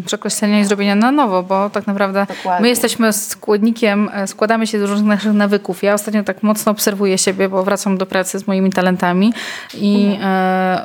przekreślenia 0.06 0.60
i 0.60 0.64
zrobienia 0.64 0.94
na 0.94 1.12
nowo, 1.12 1.42
bo 1.42 1.70
tak 1.70 1.86
naprawdę 1.86 2.26
Dokładnie. 2.28 2.62
my 2.62 2.68
jesteśmy 2.68 3.12
składnikiem, 3.12 4.10
e, 4.12 4.26
składamy 4.26 4.66
się 4.66 4.78
z 4.78 4.82
różnych 4.82 5.08
naszych 5.08 5.32
nawyków. 5.32 5.82
Ja 5.82 5.94
ostatnio 5.94 6.24
tak 6.24 6.42
mocno 6.42 6.72
obserwuję 6.72 7.18
siebie, 7.18 7.48
bo 7.48 7.64
wracam 7.64 7.98
do 7.98 8.06
pracy 8.06 8.38
z 8.38 8.46
moimi 8.46 8.70
talentami 8.70 9.32
i 9.74 10.06
mhm. 10.06 10.22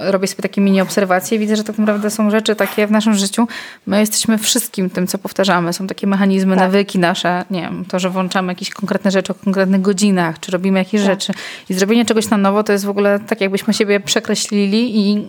e, 0.08 0.12
robię 0.12 0.28
sobie 0.28 0.42
takie 0.42 0.62
mini 0.62 0.82
obserwacje. 0.82 1.40
Widzę, 1.40 1.56
że 1.56 1.64
tak 1.64 1.78
naprawdę 1.78 2.10
są 2.10 2.30
rzeczy 2.30 2.56
takie 2.56 2.88
w 2.88 2.92
naszym 2.92 3.14
życiu. 3.14 3.48
My 3.86 4.00
jesteśmy 4.00 4.38
wszystkim 4.38 4.90
tym, 4.90 5.08
co 5.08 5.18
powtarzamy. 5.18 5.74
Są 5.74 5.88
takie 5.88 6.08
mechanizmy, 6.08 6.56
tak. 6.56 6.66
nawyki 6.66 7.00
nasze, 7.00 7.46
nie 7.52 7.62
wiem, 7.62 7.86
to, 7.86 8.00
że 8.00 8.10
włączamy 8.10 8.52
jakieś 8.52 8.70
konkretne 8.70 9.12
rzeczy 9.12 9.32
o 9.32 9.36
konkretnych 9.36 9.82
godzinach, 9.82 10.40
czy 10.40 10.52
robimy 10.52 10.80
jakieś 10.80 11.02
tak. 11.02 11.10
rzeczy. 11.12 11.34
I 11.70 11.74
zrobienie 11.74 12.06
czegoś 12.06 12.30
na 12.30 12.38
nowo 12.38 12.64
to 12.64 12.72
jest 12.72 12.86
w 12.86 12.90
ogóle 12.90 13.20
tak, 13.20 13.42
jakbyśmy 13.42 13.74
siebie 13.74 14.00
przekreślili 14.00 14.67
i 14.76 15.28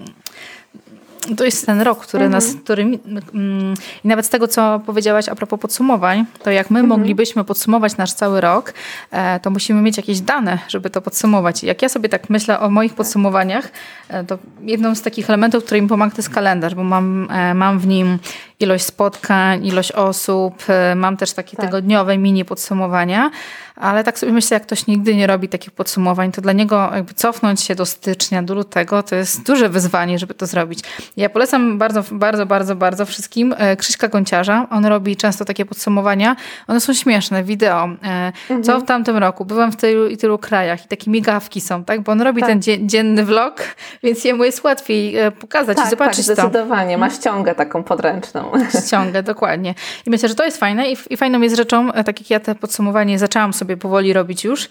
to 1.36 1.44
jest 1.44 1.66
ten 1.66 1.80
rok, 1.80 2.06
który 2.06 2.24
mhm. 2.24 2.42
nas, 2.42 2.54
który, 2.64 2.82
mm, 2.82 3.74
i 4.04 4.08
nawet 4.08 4.26
z 4.26 4.28
tego, 4.28 4.48
co 4.48 4.80
powiedziałaś 4.86 5.28
a 5.28 5.34
propos 5.34 5.60
podsumowań, 5.60 6.24
to 6.42 6.50
jak 6.50 6.70
my 6.70 6.80
mhm. 6.80 7.00
moglibyśmy 7.00 7.44
podsumować 7.44 7.96
nasz 7.96 8.12
cały 8.12 8.40
rok, 8.40 8.74
e, 9.10 9.40
to 9.40 9.50
musimy 9.50 9.82
mieć 9.82 9.96
jakieś 9.96 10.20
dane, 10.20 10.58
żeby 10.68 10.90
to 10.90 11.00
podsumować. 11.00 11.62
Jak 11.62 11.82
ja 11.82 11.88
sobie 11.88 12.08
tak 12.08 12.30
myślę 12.30 12.60
o 12.60 12.70
moich 12.70 12.94
podsumowaniach, 12.94 13.72
e, 14.08 14.24
to 14.24 14.38
jedną 14.60 14.94
z 14.94 15.02
takich 15.02 15.30
elementów, 15.30 15.64
który 15.64 15.82
mi 15.82 15.88
pomaga, 15.88 16.10
to 16.10 16.18
jest 16.18 16.30
kalendarz, 16.30 16.74
bo 16.74 16.84
mam, 16.84 17.28
e, 17.30 17.54
mam 17.54 17.78
w 17.78 17.86
nim 17.86 18.18
ilość 18.60 18.84
spotkań, 18.84 19.66
ilość 19.66 19.92
osób, 19.92 20.64
mam 20.96 21.16
też 21.16 21.32
takie 21.32 21.56
tak. 21.56 21.66
tygodniowe 21.66 22.18
mini 22.18 22.44
podsumowania, 22.44 23.30
ale 23.76 24.04
tak 24.04 24.18
sobie 24.18 24.32
myślę, 24.32 24.54
jak 24.54 24.62
ktoś 24.62 24.86
nigdy 24.86 25.16
nie 25.16 25.26
robi 25.26 25.48
takich 25.48 25.70
podsumowań, 25.70 26.32
to 26.32 26.40
dla 26.40 26.52
niego 26.52 26.90
jakby 26.94 27.14
cofnąć 27.14 27.60
się 27.60 27.74
do 27.74 27.86
stycznia, 27.86 28.42
do 28.42 28.54
lutego, 28.54 29.02
to 29.02 29.14
jest 29.14 29.42
duże 29.42 29.68
wyzwanie, 29.68 30.18
żeby 30.18 30.34
to 30.34 30.46
zrobić. 30.46 30.80
Ja 31.16 31.28
polecam 31.28 31.78
bardzo, 31.78 32.04
bardzo, 32.10 32.46
bardzo, 32.46 32.76
bardzo 32.76 33.06
wszystkim 33.06 33.54
e, 33.58 33.76
Krzyśka 33.76 34.08
Gonciarza. 34.08 34.66
On 34.70 34.86
robi 34.86 35.16
często 35.16 35.44
takie 35.44 35.64
podsumowania. 35.64 36.36
One 36.66 36.80
są 36.80 36.94
śmieszne, 36.94 37.44
wideo. 37.44 37.84
E, 37.84 38.32
mhm. 38.42 38.62
Co 38.62 38.80
w 38.80 38.84
tamtym 38.84 39.16
roku? 39.16 39.44
Byłam 39.44 39.72
w 39.72 39.76
tylu 39.76 40.08
i 40.08 40.16
tylu 40.16 40.38
krajach 40.38 40.84
i 40.84 40.88
takie 40.88 41.10
migawki 41.10 41.60
są, 41.60 41.84
tak? 41.84 42.00
Bo 42.00 42.12
on 42.12 42.22
robi 42.22 42.40
tak. 42.40 42.50
ten 42.50 42.88
dzienny 42.88 43.24
vlog, 43.24 43.62
więc 44.02 44.24
jemu 44.24 44.44
jest 44.44 44.64
łatwiej 44.64 45.16
pokazać 45.40 45.76
tak, 45.76 45.86
i 45.86 45.90
zobaczyć 45.90 46.26
tak, 46.26 46.36
zdecydowanie. 46.36 46.98
Ma 46.98 47.10
ściągę 47.10 47.54
taką 47.54 47.82
podręczną. 47.82 48.47
Ściągę, 48.86 49.22
dokładnie. 49.22 49.74
I 50.06 50.10
myślę, 50.10 50.28
że 50.28 50.34
to 50.34 50.44
jest 50.44 50.58
fajne 50.58 50.90
i, 50.90 50.96
i 51.10 51.16
fajną 51.16 51.40
jest 51.40 51.56
rzeczą, 51.56 51.92
tak 51.92 52.20
jak 52.20 52.30
ja 52.30 52.40
te 52.40 52.54
podsumowanie 52.54 53.18
zaczęłam 53.18 53.52
sobie 53.52 53.76
powoli 53.76 54.12
robić 54.12 54.44
już, 54.44 54.68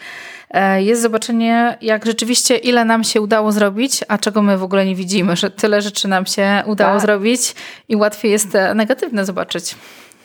E, 0.51 0.83
jest 0.83 1.01
zobaczenie, 1.01 1.77
jak 1.81 2.05
rzeczywiście 2.05 2.57
ile 2.57 2.85
nam 2.85 3.03
się 3.03 3.21
udało 3.21 3.51
zrobić, 3.51 4.03
a 4.07 4.17
czego 4.17 4.41
my 4.41 4.57
w 4.57 4.63
ogóle 4.63 4.85
nie 4.85 4.95
widzimy, 4.95 5.35
że 5.35 5.51
tyle 5.51 5.81
rzeczy 5.81 6.07
nam 6.07 6.25
się 6.25 6.63
udało 6.65 6.93
tak. 6.93 7.01
zrobić 7.01 7.55
i 7.89 7.95
łatwiej 7.95 8.31
jest 8.31 8.51
te 8.51 8.75
negatywne 8.75 9.25
zobaczyć. 9.25 9.75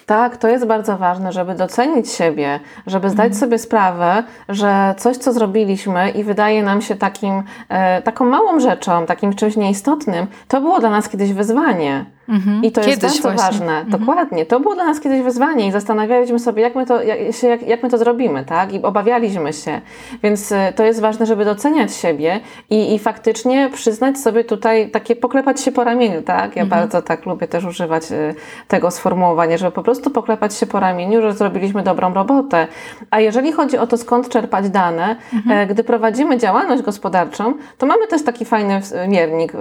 Tak, 0.07 0.37
to 0.37 0.49
jest 0.49 0.67
bardzo 0.67 0.97
ważne, 0.97 1.33
żeby 1.33 1.55
docenić 1.55 2.13
siebie, 2.13 2.61
żeby 2.87 3.11
zdać 3.11 3.27
mhm. 3.27 3.41
sobie 3.41 3.59
sprawę, 3.59 4.23
że 4.49 4.95
coś, 4.99 5.17
co 5.17 5.33
zrobiliśmy 5.33 6.11
i 6.11 6.25
wydaje 6.25 6.63
nam 6.63 6.83
się 6.83 6.97
takim, 6.97 7.43
e, 7.69 8.03
taką 8.03 8.25
małą 8.25 8.61
rzeczą, 8.61 9.07
takim 9.07 9.35
czymś 9.35 9.57
nieistotnym, 9.57 10.27
to 10.49 10.61
było 10.61 10.81
dla 10.81 10.91
nas 10.91 11.09
kiedyś 11.09 11.33
wyzwanie. 11.33 12.05
Mhm. 12.29 12.65
I 12.65 12.73
to 12.73 12.81
kiedyś 12.81 13.03
jest 13.03 13.23
bardzo 13.23 13.23
właśnie. 13.23 13.59
ważne. 13.59 13.81
Mhm. 13.81 14.01
Dokładnie. 14.01 14.47
To 14.47 14.61
było 14.61 14.75
dla 14.75 14.85
nas 14.85 15.01
kiedyś 15.01 15.23
wyzwanie 15.23 15.67
i 15.67 15.73
zastanawialiśmy 15.73 16.39
sobie, 16.39 16.63
jak 16.63 16.75
my 16.75 16.87
to, 16.87 17.03
jak, 17.03 17.43
jak, 17.43 17.63
jak 17.63 17.83
my 17.83 17.91
to 17.91 17.99
zrobimy, 17.99 18.45
tak? 18.45 18.73
I 18.73 18.83
obawialiśmy 18.83 19.53
się. 19.53 19.81
Więc 20.23 20.53
e, 20.53 20.73
to 20.77 20.85
jest 20.85 21.01
ważne, 21.01 21.27
żeby 21.27 21.45
doceniać 21.45 21.95
siebie 21.95 22.41
i, 22.71 22.95
i 22.95 22.99
faktycznie 22.99 23.71
przyznać 23.73 24.19
sobie 24.19 24.45
tutaj 24.45 24.91
takie 24.91 25.17
poklepać 25.17 25.61
się 25.61 25.73
po 25.73 25.85
ramieniu, 25.85 26.23
tak? 26.23 26.57
Ja 26.57 26.63
mhm. 26.63 26.69
bardzo 26.69 27.03
tak 27.03 27.27
lubię 27.27 27.49
też 27.49 27.65
używać 27.65 28.13
e, 28.13 28.35
tego 28.69 28.91
sformułowania, 28.91 29.59
żeby 29.59 29.73
po 29.73 29.83
prostu 29.83 30.11
poklepać 30.11 30.55
się 30.55 30.67
po 30.67 30.81
ramieniu, 30.81 31.23
że 31.23 31.33
zrobiliśmy 31.33 31.83
dobrą 31.83 32.15
robotę. 32.15 32.67
A 33.11 33.21
jeżeli 33.21 33.53
chodzi 33.53 33.79
o 33.79 33.87
to, 33.87 33.97
skąd 33.97 34.29
czerpać 34.29 34.71
dane. 34.71 35.17
E, 35.51 35.67
gdy 35.67 35.85
prowadzimy 35.85 36.39
działalność 36.39 36.83
gospodarczą, 36.83 37.55
to 37.79 37.87
mamy 37.87 38.07
też 38.07 38.25
taki 38.25 38.45
fajny 38.45 38.81
miernik 39.09 39.53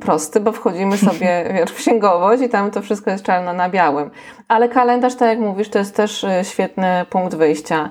prosty, 0.00 0.40
bo 0.40 0.52
wchodzimy 0.52 0.96
sobie 0.96 1.44
wiesz, 1.54 1.70
w 1.70 1.80
księgowość 1.98 2.42
i 2.42 2.48
tam 2.48 2.70
to 2.70 2.82
wszystko 2.82 3.10
jest 3.10 3.24
czarno 3.24 3.52
na 3.52 3.68
białym. 3.68 4.10
Ale 4.48 4.68
kalendarz, 4.68 5.14
tak 5.14 5.28
jak 5.28 5.38
mówisz, 5.38 5.68
to 5.68 5.78
jest 5.78 5.96
też 5.96 6.24
y, 6.24 6.28
świetny 6.42 7.06
punkt 7.10 7.34
wyjścia. 7.34 7.90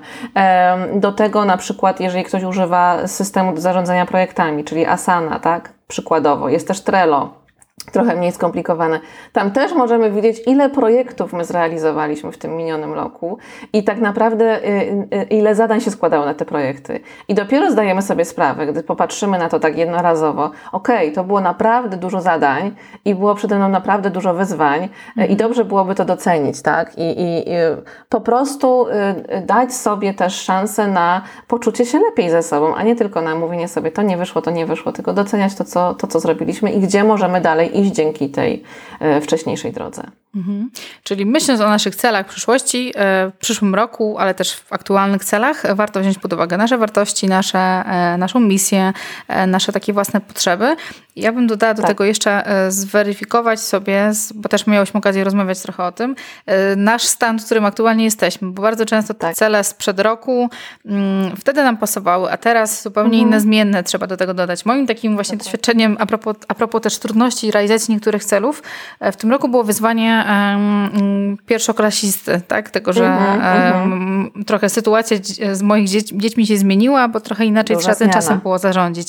Do 0.94 1.12
tego 1.12 1.44
na 1.44 1.56
przykład, 1.56 2.00
jeżeli 2.00 2.24
ktoś 2.24 2.42
używa 2.42 3.06
systemu 3.08 3.54
do 3.54 3.60
zarządzania 3.60 4.06
projektami, 4.06 4.64
czyli 4.64 4.86
Asana, 4.86 5.38
tak? 5.38 5.72
Przykładowo. 5.88 6.48
Jest 6.48 6.68
też 6.68 6.80
Trello 6.80 7.37
trochę 7.90 8.16
mniej 8.16 8.32
skomplikowane. 8.32 9.00
Tam 9.32 9.50
też 9.50 9.74
możemy 9.74 10.10
widzieć, 10.10 10.42
ile 10.46 10.70
projektów 10.70 11.32
my 11.32 11.44
zrealizowaliśmy 11.44 12.32
w 12.32 12.38
tym 12.38 12.56
minionym 12.56 12.94
roku 12.94 13.38
i 13.72 13.84
tak 13.84 14.00
naprawdę 14.00 14.64
y, 14.64 14.68
y, 15.14 15.22
ile 15.22 15.54
zadań 15.54 15.80
się 15.80 15.90
składało 15.90 16.24
na 16.24 16.34
te 16.34 16.44
projekty. 16.44 17.00
I 17.28 17.34
dopiero 17.34 17.70
zdajemy 17.70 18.02
sobie 18.02 18.24
sprawę, 18.24 18.66
gdy 18.66 18.82
popatrzymy 18.82 19.38
na 19.38 19.48
to 19.48 19.60
tak 19.60 19.78
jednorazowo, 19.78 20.50
okej, 20.72 20.96
okay, 20.96 21.10
to 21.10 21.24
było 21.24 21.40
naprawdę 21.40 21.96
dużo 21.96 22.20
zadań 22.20 22.74
i 23.04 23.14
było 23.14 23.34
przede 23.34 23.56
mną 23.56 23.68
naprawdę 23.68 24.10
dużo 24.10 24.34
wyzwań 24.34 24.88
mhm. 25.08 25.30
i 25.30 25.36
dobrze 25.36 25.64
byłoby 25.64 25.94
to 25.94 26.04
docenić, 26.04 26.62
tak? 26.62 26.98
I, 26.98 27.02
i, 27.02 27.48
I, 27.48 27.54
po 28.08 28.20
prostu 28.20 28.86
y, 28.88 29.42
dać 29.46 29.74
sobie 29.74 30.14
też 30.14 30.34
szansę 30.42 30.88
na 30.88 31.22
poczucie 31.48 31.86
się 31.86 31.98
lepiej 31.98 32.30
ze 32.30 32.42
sobą, 32.42 32.74
a 32.74 32.82
nie 32.82 32.96
tylko 32.96 33.20
na 33.20 33.34
mówienie 33.34 33.68
sobie, 33.68 33.90
to 33.90 34.02
nie 34.02 34.16
wyszło, 34.16 34.42
to 34.42 34.50
nie 34.50 34.66
wyszło, 34.66 34.92
tylko 34.92 35.12
doceniać 35.12 35.54
to, 35.54 35.64
co, 35.64 35.94
to, 35.94 36.06
co 36.06 36.20
zrobiliśmy 36.20 36.70
i 36.72 36.80
gdzie 36.80 37.04
możemy 37.04 37.40
dalej 37.40 37.77
iść 37.78 37.92
dzięki 37.92 38.28
tej 38.28 38.62
e, 39.00 39.20
wcześniejszej 39.20 39.72
drodze. 39.72 40.02
Mhm. 40.36 40.70
Czyli 41.02 41.26
myśląc 41.26 41.60
o 41.60 41.68
naszych 41.68 41.96
celach 41.96 42.26
w 42.26 42.30
przyszłości, 42.30 42.92
e, 42.96 43.30
w 43.30 43.38
przyszłym 43.38 43.74
roku, 43.74 44.18
ale 44.18 44.34
też 44.34 44.54
w 44.54 44.72
aktualnych 44.72 45.24
celach, 45.24 45.76
warto 45.76 46.00
wziąć 46.00 46.18
pod 46.18 46.32
uwagę 46.32 46.56
nasze 46.56 46.78
wartości, 46.78 47.26
nasze, 47.26 47.58
e, 47.58 48.16
naszą 48.18 48.40
misję, 48.40 48.92
nasze 49.46 49.72
takie 49.72 49.92
własne 49.92 50.20
potrzeby. 50.20 50.76
Ja 51.16 51.32
bym 51.32 51.46
dodała 51.46 51.74
do 51.74 51.82
tak. 51.82 51.90
tego 51.90 52.04
jeszcze 52.04 52.44
zweryfikować 52.68 53.60
sobie, 53.60 54.10
bo 54.34 54.48
też 54.48 54.66
miałyśmy 54.66 54.98
okazję 54.98 55.24
rozmawiać 55.24 55.60
trochę 55.60 55.84
o 55.84 55.92
tym, 55.92 56.14
nasz 56.76 57.02
stan, 57.02 57.38
w 57.38 57.44
którym 57.44 57.64
aktualnie 57.64 58.04
jesteśmy, 58.04 58.50
bo 58.50 58.62
bardzo 58.62 58.86
często 58.86 59.14
te 59.14 59.20
tak. 59.20 59.36
cele 59.36 59.64
sprzed 59.64 60.00
roku 60.00 60.48
mm, 60.86 61.36
wtedy 61.36 61.62
nam 61.62 61.76
pasowały, 61.76 62.30
a 62.30 62.36
teraz 62.36 62.82
zupełnie 62.82 63.18
mhm. 63.18 63.28
inne 63.28 63.40
zmienne 63.40 63.82
trzeba 63.82 64.06
do 64.06 64.16
tego 64.16 64.34
dodać. 64.34 64.64
Moim 64.66 64.86
takim 64.86 65.14
właśnie 65.14 65.38
doświadczeniem 65.38 65.96
a 66.00 66.06
propos, 66.06 66.36
a 66.48 66.54
propos 66.54 66.82
też 66.82 66.98
trudności 66.98 67.50
realizacji 67.50 67.67
niektórych 67.88 68.24
celów. 68.24 68.62
E, 69.00 69.12
w 69.12 69.16
tym 69.16 69.30
roku 69.30 69.48
było 69.48 69.64
wyzwanie 69.64 70.24
um, 70.28 71.36
pierwszoklasisty, 71.46 72.40
tak? 72.48 72.70
Tego, 72.70 72.92
że 72.92 73.02
um, 73.02 74.30
trochę 74.46 74.68
sytuacja 74.68 75.16
z 75.52 75.62
moich 75.62 75.88
dziećmi 75.88 76.46
się 76.46 76.56
zmieniła, 76.56 77.08
bo 77.08 77.20
trochę 77.20 77.44
inaczej 77.44 77.76
Duża 77.76 77.84
trzeba 77.84 77.94
zmiana. 77.94 78.12
tym 78.12 78.22
czasem 78.22 78.38
było 78.38 78.58
zarządzić. 78.58 79.08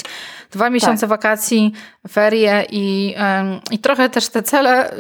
Dwa 0.52 0.70
miesiące 0.70 1.02
tak. 1.02 1.10
wakacji, 1.10 1.74
ferie 2.10 2.66
i, 2.72 3.16
um, 3.20 3.60
i 3.72 3.80
trochę 3.80 4.10
też 4.10 4.30
te 4.30 4.44
cele 4.44 4.92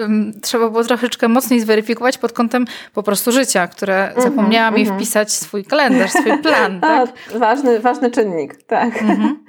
trzeba 0.41 0.69
było 0.69 0.83
troszeczkę 0.83 1.27
mocniej 1.27 1.59
zweryfikować 1.59 2.17
pod 2.17 2.33
kątem 2.33 2.65
po 2.93 3.03
prostu 3.03 3.31
życia, 3.31 3.67
które 3.67 4.03
mm 4.03 4.15
-hmm, 4.15 4.23
zapomniałam 4.23 4.75
mm 4.75 4.85
jej 4.87 4.95
wpisać 4.95 5.31
swój 5.33 5.65
kalendarz, 5.65 6.11
swój 6.11 6.37
plan. 6.43 6.79
tak? 6.79 7.09
A, 7.35 7.39
ważny, 7.39 7.79
ważny 7.79 8.11
czynnik, 8.11 8.63
tak. 8.63 8.89
Mm 9.09 9.39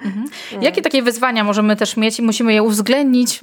Jakie 0.60 0.82
takie 0.82 1.02
wyzwania 1.02 1.44
możemy 1.44 1.76
też 1.76 1.96
mieć 1.96 2.18
i 2.18 2.22
musimy 2.22 2.52
je 2.52 2.62
uwzględnić, 2.62 3.40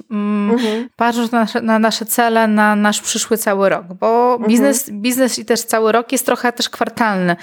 mhm. 0.58 0.88
patrząc 0.96 1.32
na 1.32 1.40
nasze, 1.40 1.60
na 1.60 1.78
nasze, 1.78 2.06
cele, 2.06 2.48
na 2.48 2.76
nasz 2.76 3.00
przyszły 3.00 3.36
cały 3.36 3.68
rok, 3.68 3.84
bo 4.00 4.32
mhm. 4.32 4.48
biznes, 4.50 4.90
biznes 4.90 5.38
i 5.38 5.44
też 5.44 5.62
cały 5.62 5.92
rok 5.92 6.12
jest 6.12 6.26
trochę 6.26 6.52
też 6.52 6.68
kwartalny. 6.68 7.36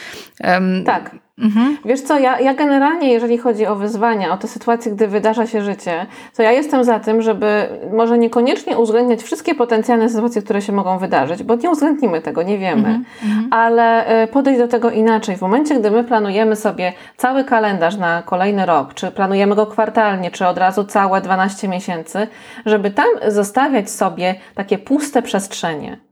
Um, 0.43 0.84
tak. 0.86 1.25
Mhm. 1.39 1.77
Wiesz 1.86 2.01
co, 2.01 2.20
ja, 2.20 2.39
ja 2.39 2.54
generalnie, 2.54 3.13
jeżeli 3.13 3.38
chodzi 3.38 3.65
o 3.65 3.75
wyzwania, 3.75 4.34
o 4.34 4.38
te 4.38 4.48
sytuacje, 4.48 4.92
gdy 4.92 5.08
wydarza 5.08 5.48
się 5.48 5.62
życie, 5.62 6.06
to 6.36 6.44
ja 6.44 6.51
jestem 6.51 6.84
za 6.84 7.00
tym, 7.00 7.22
żeby 7.22 7.70
może 7.94 8.18
niekoniecznie 8.18 8.77
uwzględniać 8.77 9.24
wszystkie 9.24 9.56
potencjalne 9.56 10.10
sytuacje, 10.10 10.42
które 10.42 10.62
się 10.62 10.74
mogą 10.74 10.98
wydarzyć, 10.98 11.44
bo 11.44 11.56
nie 11.56 11.70
uwzględnimy 11.70 12.22
tego, 12.22 12.44
nie 12.44 12.58
wiemy, 12.58 13.01
mhm. 13.24 13.48
ale 13.51 14.06
e, 14.06 14.27
podejść 14.27 14.60
do 14.60 14.68
tego 14.68 14.92
inaczej. 14.92 15.38
W 15.38 15.42
momencie, 15.42 15.80
gdy 15.80 15.92
my 15.92 16.04
planujemy 16.04 16.56
sobie 16.56 16.94
cały 17.18 17.44
kalendarz 17.44 17.98
na 17.98 18.24
kolejny 18.24 18.65
rok, 18.65 18.94
czy 18.94 19.12
planujemy 19.12 19.56
go 19.56 19.65
kwartalnie, 19.65 20.32
czy 20.32 20.48
od 20.48 20.58
razu 20.58 20.84
całe 20.84 21.22
12 21.22 21.68
miesięcy, 21.68 22.27
żeby 22.65 22.92
tam 22.92 23.08
zostawiać 23.27 23.89
sobie 23.89 24.36
takie 24.56 24.77
puste 24.77 25.22
przestrzenie. 25.22 26.05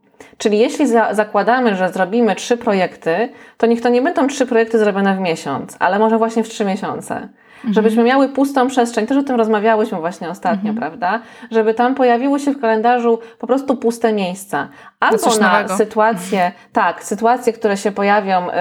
Czyli 0.43 0.59
jeśli 0.59 0.87
za, 0.87 1.13
zakładamy, 1.13 1.75
że 1.75 1.89
zrobimy 1.89 2.35
trzy 2.35 2.57
projekty, 2.57 3.29
to 3.57 3.67
niech 3.67 3.81
to 3.81 3.89
nie 3.89 4.01
będą 4.01 4.27
trzy 4.27 4.45
projekty 4.45 4.79
zrobione 4.79 5.15
w 5.15 5.19
miesiąc, 5.19 5.75
ale 5.79 5.99
może 5.99 6.17
właśnie 6.17 6.43
w 6.43 6.49
trzy 6.49 6.65
miesiące. 6.65 7.15
Mhm. 7.15 7.73
Żebyśmy 7.73 8.03
miały 8.03 8.29
pustą 8.29 8.67
przestrzeń, 8.67 9.07
też 9.07 9.17
o 9.17 9.23
tym 9.23 9.35
rozmawiałyśmy 9.35 9.99
właśnie 9.99 10.29
ostatnio, 10.29 10.69
mhm. 10.69 10.75
prawda? 10.75 11.19
Żeby 11.51 11.73
tam 11.73 11.95
pojawiły 11.95 12.39
się 12.39 12.51
w 12.51 12.61
kalendarzu 12.61 13.19
po 13.39 13.47
prostu 13.47 13.77
puste 13.77 14.13
miejsca. 14.13 14.67
Albo 15.03 15.37
na 15.39 15.77
sytuacje, 15.77 16.51
tak, 16.73 17.03
sytuacje, 17.03 17.53
które 17.53 17.77
się 17.77 17.91
pojawią 17.91 18.47
y, 18.47 18.51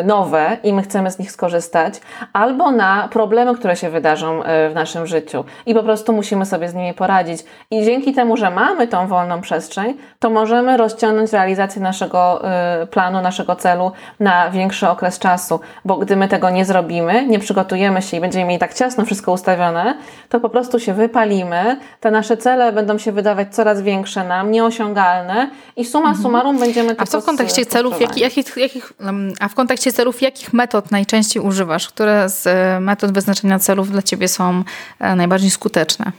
y, 0.00 0.04
nowe 0.04 0.56
i 0.62 0.72
my 0.72 0.82
chcemy 0.82 1.10
z 1.10 1.18
nich 1.18 1.32
skorzystać, 1.32 1.94
albo 2.32 2.70
na 2.70 3.08
problemy, 3.08 3.54
które 3.54 3.76
się 3.76 3.90
wydarzą 3.90 4.42
y, 4.42 4.44
w 4.70 4.74
naszym 4.74 5.06
życiu. 5.06 5.44
I 5.66 5.74
po 5.74 5.82
prostu 5.82 6.12
musimy 6.12 6.46
sobie 6.46 6.68
z 6.68 6.74
nimi 6.74 6.94
poradzić. 6.94 7.44
I 7.70 7.84
dzięki 7.84 8.14
temu, 8.14 8.36
że 8.36 8.50
mamy 8.50 8.88
tą 8.88 9.06
wolną 9.06 9.40
przestrzeń, 9.40 9.94
to 10.18 10.30
możemy 10.30 10.76
rozciągnąć 10.76 11.32
realizację 11.32 11.82
naszego 11.82 12.42
planu, 12.90 13.20
naszego 13.20 13.56
celu 13.56 13.92
na 14.20 14.50
większy 14.50 14.88
okres 14.88 15.18
czasu, 15.18 15.60
bo 15.84 15.96
gdy 15.96 16.16
my 16.16 16.28
tego 16.28 16.50
nie 16.50 16.64
zrobimy, 16.64 17.26
nie 17.26 17.38
przygotujemy 17.38 18.02
się 18.02 18.16
i 18.16 18.20
będziemy 18.20 18.44
mieli 18.44 18.58
tak 18.58 18.74
ciasno 18.74 19.04
wszystko 19.04 19.32
ustawione, 19.32 19.94
to 20.28 20.40
po 20.40 20.48
prostu 20.48 20.80
się 20.80 20.94
wypalimy, 20.94 21.76
te 22.00 22.10
nasze 22.10 22.36
cele 22.36 22.72
będą 22.72 22.98
się 22.98 23.12
wydawać 23.12 23.54
coraz 23.54 23.82
większe 23.82 24.24
nam, 24.24 24.50
nieosiągalne 24.50 25.50
i 25.76 25.84
suma 25.90 26.08
mhm. 26.08 26.22
summarum 26.22 26.58
będziemy 26.58 26.94
A 26.98 27.06
co 27.06 27.20
w 27.20 27.24
kontekście 27.24 27.66
celów, 27.66 28.00
jakich, 28.00 28.22
jakich, 28.22 28.56
jakich, 28.56 28.92
a 29.40 29.48
w 29.48 29.54
kontekście 29.54 29.92
celów, 29.92 30.22
jakich 30.22 30.52
metod 30.52 30.90
najczęściej 30.90 31.42
używasz? 31.42 31.88
Które 31.88 32.28
z 32.28 32.46
e, 32.46 32.80
metod 32.80 33.12
wyznaczenia 33.12 33.58
celów 33.58 33.90
dla 33.90 34.02
Ciebie 34.02 34.28
są 34.28 34.62
e, 35.00 35.16
najbardziej 35.16 35.50
skuteczne? 35.50 36.12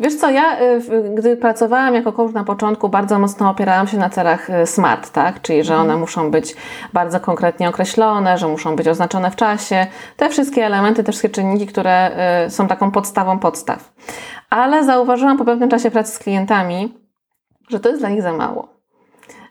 Wiesz 0.00 0.14
co, 0.14 0.30
ja 0.30 0.58
e, 0.58 0.80
gdy 1.14 1.36
pracowałam 1.36 1.94
jako 1.94 2.12
coach 2.12 2.32
na 2.32 2.44
początku, 2.44 2.88
bardzo 2.88 3.18
mocno 3.18 3.50
opierałam 3.50 3.88
się 3.88 3.98
na 3.98 4.10
celach 4.10 4.48
SMART, 4.64 5.10
tak? 5.10 5.42
Czyli, 5.42 5.64
że 5.64 5.74
one 5.74 5.82
mhm. 5.82 6.00
muszą 6.00 6.30
być 6.30 6.56
bardzo 6.92 7.20
konkretnie 7.20 7.68
określone, 7.68 8.38
że 8.38 8.48
muszą 8.48 8.76
być 8.76 8.88
oznaczone 8.88 9.30
w 9.30 9.36
czasie. 9.36 9.86
Te 10.16 10.28
wszystkie 10.28 10.66
elementy, 10.66 11.04
te 11.04 11.12
wszystkie 11.12 11.28
czynniki, 11.28 11.66
które 11.66 12.10
są 12.48 12.68
taką 12.68 12.90
podstawą 12.90 13.38
podstaw. 13.38 13.92
Ale 14.50 14.84
zauważyłam 14.84 15.38
po 15.38 15.44
pewnym 15.44 15.68
czasie 15.68 15.90
pracy 15.90 16.12
z 16.12 16.18
klientami, 16.18 16.94
że 17.68 17.80
to 17.80 17.88
jest 17.88 18.00
dla 18.02 18.08
nich 18.08 18.22
za 18.22 18.32
mało 18.32 18.79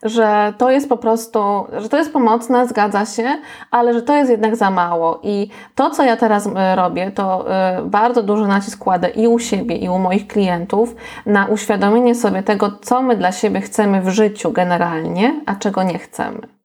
że 0.03 0.53
to 0.57 0.71
jest 0.71 0.89
po 0.89 0.97
prostu, 0.97 1.39
że 1.77 1.89
to 1.89 1.97
jest 1.97 2.13
pomocne, 2.13 2.67
zgadza 2.67 3.05
się, 3.05 3.37
ale 3.71 3.93
że 3.93 4.01
to 4.01 4.15
jest 4.15 4.31
jednak 4.31 4.55
za 4.55 4.69
mało. 4.69 5.19
I 5.23 5.49
to, 5.75 5.89
co 5.89 6.03
ja 6.03 6.17
teraz 6.17 6.49
e, 6.55 6.75
robię, 6.75 7.11
to 7.11 7.51
e, 7.51 7.81
bardzo 7.85 8.23
duży 8.23 8.47
nacisk 8.47 8.79
kładę 8.79 9.09
i 9.09 9.27
u 9.27 9.39
siebie, 9.39 9.75
i 9.75 9.89
u 9.89 9.99
moich 9.99 10.27
klientów 10.27 10.95
na 11.25 11.45
uświadomienie 11.45 12.15
sobie 12.15 12.43
tego, 12.43 12.71
co 12.81 13.01
my 13.01 13.15
dla 13.15 13.31
siebie 13.31 13.61
chcemy 13.61 14.01
w 14.01 14.09
życiu 14.09 14.51
generalnie, 14.51 15.41
a 15.45 15.55
czego 15.55 15.83
nie 15.83 15.99
chcemy 15.99 16.58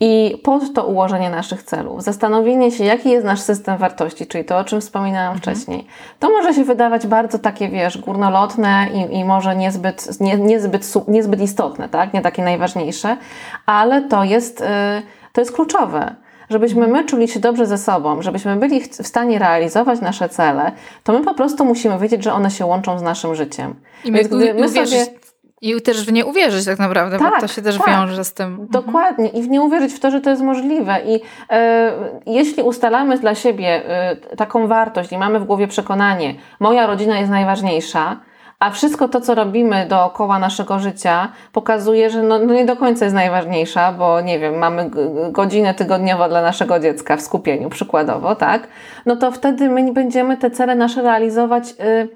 i 0.00 0.40
pod 0.44 0.74
to 0.74 0.86
ułożenie 0.86 1.30
naszych 1.30 1.62
celów, 1.62 2.02
zastanowienie 2.02 2.72
się, 2.72 2.84
jaki 2.84 3.10
jest 3.10 3.26
nasz 3.26 3.40
system 3.40 3.78
wartości, 3.78 4.26
czyli 4.26 4.44
to, 4.44 4.58
o 4.58 4.64
czym 4.64 4.80
wspominałam 4.80 5.34
mhm. 5.36 5.40
wcześniej, 5.40 5.86
to 6.18 6.30
może 6.30 6.54
się 6.54 6.64
wydawać 6.64 7.06
bardzo 7.06 7.38
takie, 7.38 7.68
wiesz, 7.68 7.98
górnolotne 7.98 8.88
i, 8.94 9.18
i 9.18 9.24
może 9.24 9.56
niezbyt, 9.56 10.20
nie, 10.20 10.36
niezbyt, 10.36 11.08
niezbyt 11.08 11.40
istotne, 11.40 11.88
tak? 11.88 12.14
nie 12.14 12.20
takie 12.20 12.42
najważniejsze, 12.44 13.16
ale 13.66 14.02
to 14.02 14.24
jest, 14.24 14.60
yy, 14.60 14.66
to 15.32 15.40
jest 15.40 15.52
kluczowe 15.52 16.14
żebyśmy 16.50 16.88
my 16.88 17.04
czuli 17.04 17.28
się 17.28 17.40
dobrze 17.40 17.66
ze 17.66 17.78
sobą, 17.78 18.22
żebyśmy 18.22 18.56
byli 18.56 18.80
w 18.80 19.06
stanie 19.06 19.38
realizować 19.38 20.00
nasze 20.00 20.28
cele, 20.28 20.72
to 21.04 21.12
my 21.12 21.24
po 21.24 21.34
prostu 21.34 21.64
musimy 21.64 21.98
wiedzieć, 21.98 22.24
że 22.24 22.32
one 22.32 22.50
się 22.50 22.66
łączą 22.66 22.98
z 22.98 23.02
naszym 23.02 23.34
życiem. 23.34 23.74
I 24.04 24.12
my, 24.12 24.18
Więc 24.18 24.28
gdy 24.28 24.54
my 24.54 24.68
sobie 24.68 25.06
i 25.60 25.82
też 25.82 26.06
w 26.06 26.12
nie 26.12 26.26
uwierzyć 26.26 26.64
tak 26.64 26.78
naprawdę, 26.78 27.18
tak, 27.18 27.34
bo 27.34 27.40
to 27.40 27.48
się 27.48 27.62
też 27.62 27.78
tak, 27.78 27.86
wiąże 27.86 28.24
z 28.24 28.34
tym. 28.34 28.46
Mhm. 28.46 28.68
Dokładnie. 28.68 29.28
I 29.28 29.42
w 29.42 29.48
nie 29.48 29.62
uwierzyć 29.62 29.92
w 29.92 30.00
to, 30.00 30.10
że 30.10 30.20
to 30.20 30.30
jest 30.30 30.42
możliwe. 30.42 31.00
I 31.06 31.20
e, 31.50 31.92
jeśli 32.26 32.62
ustalamy 32.62 33.18
dla 33.18 33.34
siebie 33.34 33.90
e, 33.90 34.16
taką 34.16 34.66
wartość 34.66 35.12
i 35.12 35.18
mamy 35.18 35.40
w 35.40 35.44
głowie 35.44 35.68
przekonanie, 35.68 36.34
moja 36.60 36.86
rodzina 36.86 37.18
jest 37.18 37.30
najważniejsza, 37.30 38.16
a 38.58 38.70
wszystko 38.70 39.08
to, 39.08 39.20
co 39.20 39.34
robimy 39.34 39.86
dookoła 39.88 40.38
naszego 40.38 40.78
życia, 40.78 41.28
pokazuje, 41.52 42.10
że 42.10 42.22
no, 42.22 42.38
no 42.38 42.54
nie 42.54 42.64
do 42.64 42.76
końca 42.76 43.04
jest 43.04 43.14
najważniejsza, 43.14 43.92
bo 43.92 44.20
nie 44.20 44.38
wiem, 44.38 44.58
mamy 44.58 44.90
godzinę 45.30 45.74
tygodniowo 45.74 46.28
dla 46.28 46.42
naszego 46.42 46.80
dziecka 46.80 47.16
w 47.16 47.20
skupieniu, 47.20 47.70
przykładowo, 47.70 48.34
tak? 48.34 48.68
No 49.06 49.16
to 49.16 49.32
wtedy 49.32 49.68
my 49.68 49.92
będziemy 49.92 50.36
te 50.36 50.50
cele 50.50 50.74
nasze 50.74 51.02
realizować. 51.02 51.64
Y, 51.70 52.08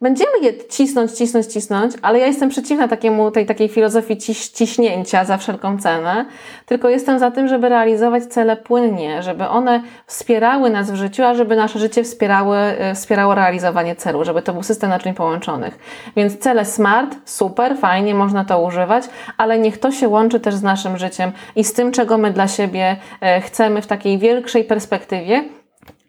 będziemy 0.00 0.38
je 0.42 0.52
cisnąć, 0.68 1.12
cisnąć, 1.12 1.46
cisnąć, 1.46 1.94
ale 2.02 2.18
ja 2.18 2.26
jestem 2.26 2.48
przeciwna 2.48 2.88
takiemu, 2.88 3.30
tej 3.30 3.46
takiej 3.46 3.68
filozofii 3.68 4.16
ciś, 4.16 4.48
ciśnięcia 4.48 5.24
za 5.24 5.36
wszelką 5.36 5.78
cenę, 5.78 6.24
tylko 6.66 6.88
jestem 6.88 7.18
za 7.18 7.30
tym, 7.30 7.48
żeby 7.48 7.68
realizować 7.68 8.24
cele 8.24 8.56
płynnie, 8.56 9.22
żeby 9.22 9.48
one 9.48 9.82
wspierały 10.06 10.70
nas 10.70 10.90
w 10.90 10.94
życiu, 10.94 11.22
a 11.22 11.34
żeby 11.34 11.56
nasze 11.56 11.78
życie 11.78 12.04
wspierały, 12.04 12.56
e, 12.56 12.94
wspierało 12.94 13.34
realizowanie 13.34 13.96
celu, 13.96 14.24
żeby 14.24 14.42
to 14.42 14.52
był 14.52 14.62
system 14.62 14.90
naczyń 14.90 15.14
połączonych. 15.14 15.78
Więc 16.16 16.38
cele 16.38 16.64
smart, 16.64 17.16
super, 17.24 17.76
fajnie, 17.76 18.14
można 18.14 18.44
to 18.44 18.62
używać, 18.62 19.04
ale 19.36 19.58
niech 19.58 19.78
to 19.78 19.90
się 19.90 20.08
łączy 20.08 20.40
też 20.40 20.54
z 20.54 20.62
naszym 20.62 20.98
życiem 20.98 21.32
i 21.56 21.64
z 21.64 21.72
tym, 21.72 21.92
czego 21.92 22.18
my 22.18 22.30
dla 22.30 22.48
siebie 22.48 22.96
e, 23.20 23.40
chcemy 23.40 23.82
w 23.82 23.86
takiej 23.86 24.18
większej 24.18 24.64
perspektywie. 24.64 25.59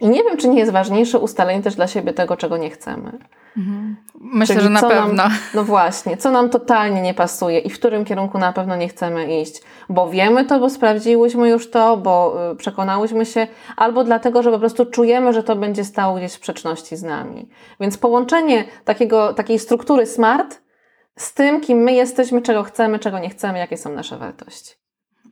I 0.02 0.10
nie 0.10 0.24
wiem, 0.24 0.38
czy 0.38 0.50
nie 0.50 0.60
jest 0.60 0.72
ważniejsze 0.72 1.20
ustalenie 1.20 1.64
też 1.64 1.76
dla 1.76 1.88
siebie 1.88 2.14
tego, 2.14 2.38
czego 2.38 2.58
nie 2.58 2.70
chcemy. 2.70 3.12
Mhm. 3.58 3.96
Myślę, 4.16 4.56
Czyli 4.56 4.68
że 4.68 4.70
na 4.70 4.82
pewno. 4.82 5.14
Nam, 5.14 5.32
no 5.56 5.64
właśnie, 5.64 6.18
co 6.18 6.32
nam 6.32 6.50
totalnie 6.50 7.02
nie 7.02 7.14
pasuje 7.14 7.60
i 7.60 7.70
w 7.70 7.80
którym 7.80 8.06
kierunku 8.06 8.38
na 8.38 8.54
pewno 8.54 8.76
nie 8.76 8.88
chcemy 8.88 9.42
iść, 9.42 9.62
bo 9.90 10.10
wiemy 10.10 10.46
to, 10.46 10.60
bo 10.60 10.70
sprawdziłyśmy 10.70 11.50
już 11.50 11.70
to, 11.70 11.98
bo 11.98 12.38
y, 12.52 12.56
przekonałyśmy 12.56 13.26
się, 13.26 13.48
albo 13.78 14.04
dlatego, 14.04 14.44
że 14.44 14.52
po 14.52 14.60
prostu 14.60 14.86
czujemy, 14.86 15.34
że 15.34 15.44
to 15.44 15.56
będzie 15.56 15.84
stało 15.84 16.18
gdzieś 16.18 16.32
w 16.32 16.36
sprzeczności 16.36 16.98
z 16.98 17.04
nami. 17.04 17.50
Więc 17.80 17.98
połączenie 17.98 18.64
takiego, 18.86 19.34
takiej 19.34 19.60
struktury 19.60 20.06
smart 20.06 20.62
z 21.18 21.34
tym, 21.34 21.62
kim 21.62 21.78
my 21.78 21.94
jesteśmy, 21.94 22.42
czego 22.42 22.64
chcemy, 22.64 23.00
czego 23.00 23.20
nie 23.20 23.30
chcemy, 23.30 23.60
jakie 23.60 23.78
są 23.78 23.94
nasze 23.94 24.18
wartości. 24.18 24.76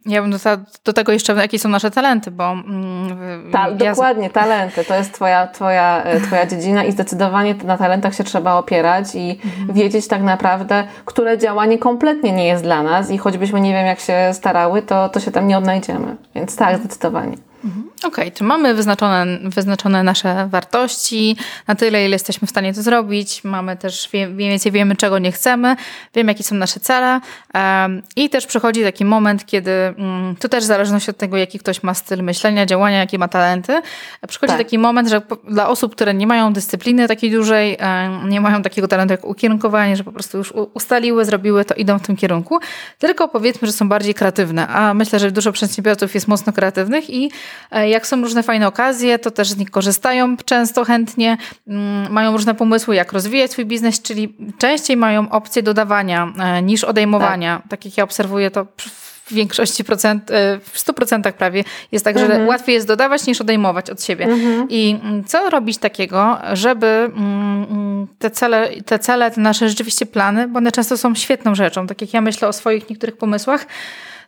Ja 0.05 0.21
bym 0.21 0.31
dodała 0.31 0.57
do 0.85 0.93
tego 0.93 1.11
jeszcze, 1.11 1.33
jakie 1.33 1.59
są 1.59 1.69
nasze 1.69 1.91
talenty, 1.91 2.31
bo... 2.31 2.51
Mm, 2.51 3.51
Ta, 3.51 3.67
ja... 3.79 3.91
Dokładnie, 3.91 4.29
talenty. 4.29 4.85
To 4.85 4.95
jest 4.95 5.13
twoja, 5.13 5.47
twoja, 5.47 6.03
e, 6.03 6.21
twoja 6.21 6.45
dziedzina 6.45 6.83
i 6.83 6.91
zdecydowanie 6.91 7.55
na 7.63 7.77
talentach 7.77 8.15
się 8.15 8.23
trzeba 8.23 8.53
opierać 8.53 9.15
i 9.15 9.39
mhm. 9.45 9.73
wiedzieć 9.73 10.07
tak 10.07 10.21
naprawdę, 10.21 10.83
które 11.05 11.37
działanie 11.37 11.77
kompletnie 11.77 12.31
nie 12.31 12.47
jest 12.47 12.63
dla 12.63 12.83
nas 12.83 13.11
i 13.11 13.17
choćbyśmy 13.17 13.61
nie 13.61 13.73
wiem 13.73 13.85
jak 13.85 13.99
się 13.99 14.29
starały, 14.33 14.81
to, 14.81 15.09
to 15.09 15.19
się 15.19 15.31
tam 15.31 15.47
nie 15.47 15.57
odnajdziemy. 15.57 16.15
Więc 16.35 16.55
tak, 16.55 16.77
zdecydowanie. 16.77 17.37
Mhm. 17.65 17.88
Okej, 18.03 18.25
okay, 18.25 18.31
czy 18.31 18.43
mamy 18.43 18.73
wyznaczone, 18.73 19.39
wyznaczone 19.43 20.03
nasze 20.03 20.47
wartości? 20.51 21.35
Na 21.67 21.75
tyle, 21.75 22.05
ile 22.05 22.09
jesteśmy 22.09 22.47
w 22.47 22.49
stanie 22.49 22.73
to 22.73 22.81
zrobić? 22.81 23.43
Mamy 23.43 23.77
też, 23.77 24.09
wie, 24.13 24.27
mniej 24.27 24.49
więcej 24.49 24.71
wiemy, 24.71 24.95
czego 24.95 25.19
nie 25.19 25.31
chcemy, 25.31 25.75
wiemy, 26.15 26.31
jakie 26.31 26.43
są 26.43 26.55
nasze 26.55 26.79
cele. 26.79 27.21
Um, 27.53 28.01
i 28.15 28.29
też 28.29 28.45
przychodzi 28.45 28.83
taki 28.83 29.05
moment, 29.05 29.45
kiedy 29.45 29.71
um, 29.97 30.35
to 30.39 30.49
też 30.49 30.63
w 30.63 30.67
zależności 30.67 31.11
od 31.11 31.17
tego, 31.17 31.37
jaki 31.37 31.59
ktoś 31.59 31.83
ma 31.83 31.93
styl 31.93 32.23
myślenia, 32.23 32.65
działania, 32.65 32.97
jakie 32.97 33.17
ma 33.17 33.27
talenty, 33.27 33.81
przychodzi 34.27 34.51
tak. 34.51 34.57
taki 34.57 34.77
moment, 34.77 35.09
że 35.09 35.21
po, 35.21 35.35
dla 35.35 35.69
osób, 35.69 35.95
które 35.95 36.13
nie 36.13 36.27
mają 36.27 36.53
dyscypliny 36.53 37.07
takiej 37.07 37.31
dużej, 37.31 37.77
um, 37.81 38.29
nie 38.29 38.41
mają 38.41 38.61
takiego 38.61 38.87
talentu 38.87 39.11
jak 39.11 39.25
ukierunkowanie, 39.25 39.95
że 39.95 40.03
po 40.03 40.11
prostu 40.11 40.37
już 40.37 40.53
ustaliły, 40.73 41.25
zrobiły 41.25 41.65
to, 41.65 41.75
idą 41.75 41.99
w 41.99 42.01
tym 42.01 42.15
kierunku, 42.15 42.59
tylko 42.99 43.27
powiedzmy, 43.27 43.67
że 43.67 43.73
są 43.73 43.89
bardziej 43.89 44.13
kreatywne, 44.13 44.67
a 44.67 44.93
myślę, 44.93 45.19
że 45.19 45.31
dużo 45.31 45.51
przedsiębiorców 45.51 46.13
jest 46.13 46.27
mocno 46.27 46.53
kreatywnych 46.53 47.09
i 47.09 47.31
e, 47.71 47.88
jak 47.89 48.07
są 48.07 48.21
różne 48.21 48.43
fajne 48.43 48.67
okazje, 48.67 49.19
to 49.19 49.31
też 49.31 49.49
z 49.49 49.57
nich 49.57 49.71
korzystają 49.71 50.37
często 50.37 50.85
chętnie, 50.85 51.37
mm, 51.67 52.11
mają 52.11 52.31
różne 52.31 52.55
pomysły, 52.55 52.95
jak 52.95 53.13
rozwijać 53.13 53.51
swój 53.51 53.65
biznes, 53.65 54.01
czyli 54.01 54.35
częściej 54.57 54.97
mają 54.97 55.29
opcję 55.29 55.63
dodawania 55.63 56.33
e, 56.39 56.61
niż 56.61 56.83
odejmowania. 56.83 57.57
Tak, 57.57 57.67
tak 57.69 57.85
jak 57.85 57.97
ja 57.97 58.03
obserwuję 58.03 58.51
to 58.51 58.65
w 58.77 59.33
większości 59.33 59.83
procent, 59.83 60.31
e, 60.31 60.59
w 60.59 60.79
100% 60.79 61.31
prawie 61.31 61.63
jest 61.91 62.05
tak, 62.05 62.17
mhm. 62.17 62.41
że 62.41 62.47
łatwiej 62.47 62.73
jest 62.73 62.87
dodawać 62.87 63.27
niż 63.27 63.41
odejmować 63.41 63.89
od 63.89 64.03
siebie. 64.03 64.25
Mhm. 64.25 64.67
I 64.69 64.99
mm, 65.03 65.23
co 65.23 65.49
robić 65.49 65.77
takiego, 65.77 66.37
żeby 66.53 66.87
mm, 66.87 68.07
te 68.19 68.31
cele, 68.31 68.69
te 68.85 68.99
cele, 68.99 69.31
te 69.31 69.41
nasze 69.41 69.69
rzeczywiście 69.69 70.05
plany, 70.05 70.47
bo 70.47 70.57
one 70.57 70.71
często 70.71 70.97
są 70.97 71.15
świetną 71.15 71.55
rzeczą, 71.55 71.87
tak 71.87 72.01
jak 72.01 72.13
ja 72.13 72.21
myślę 72.21 72.47
o 72.47 72.53
swoich 72.53 72.89
niektórych 72.89 73.17
pomysłach, 73.17 73.65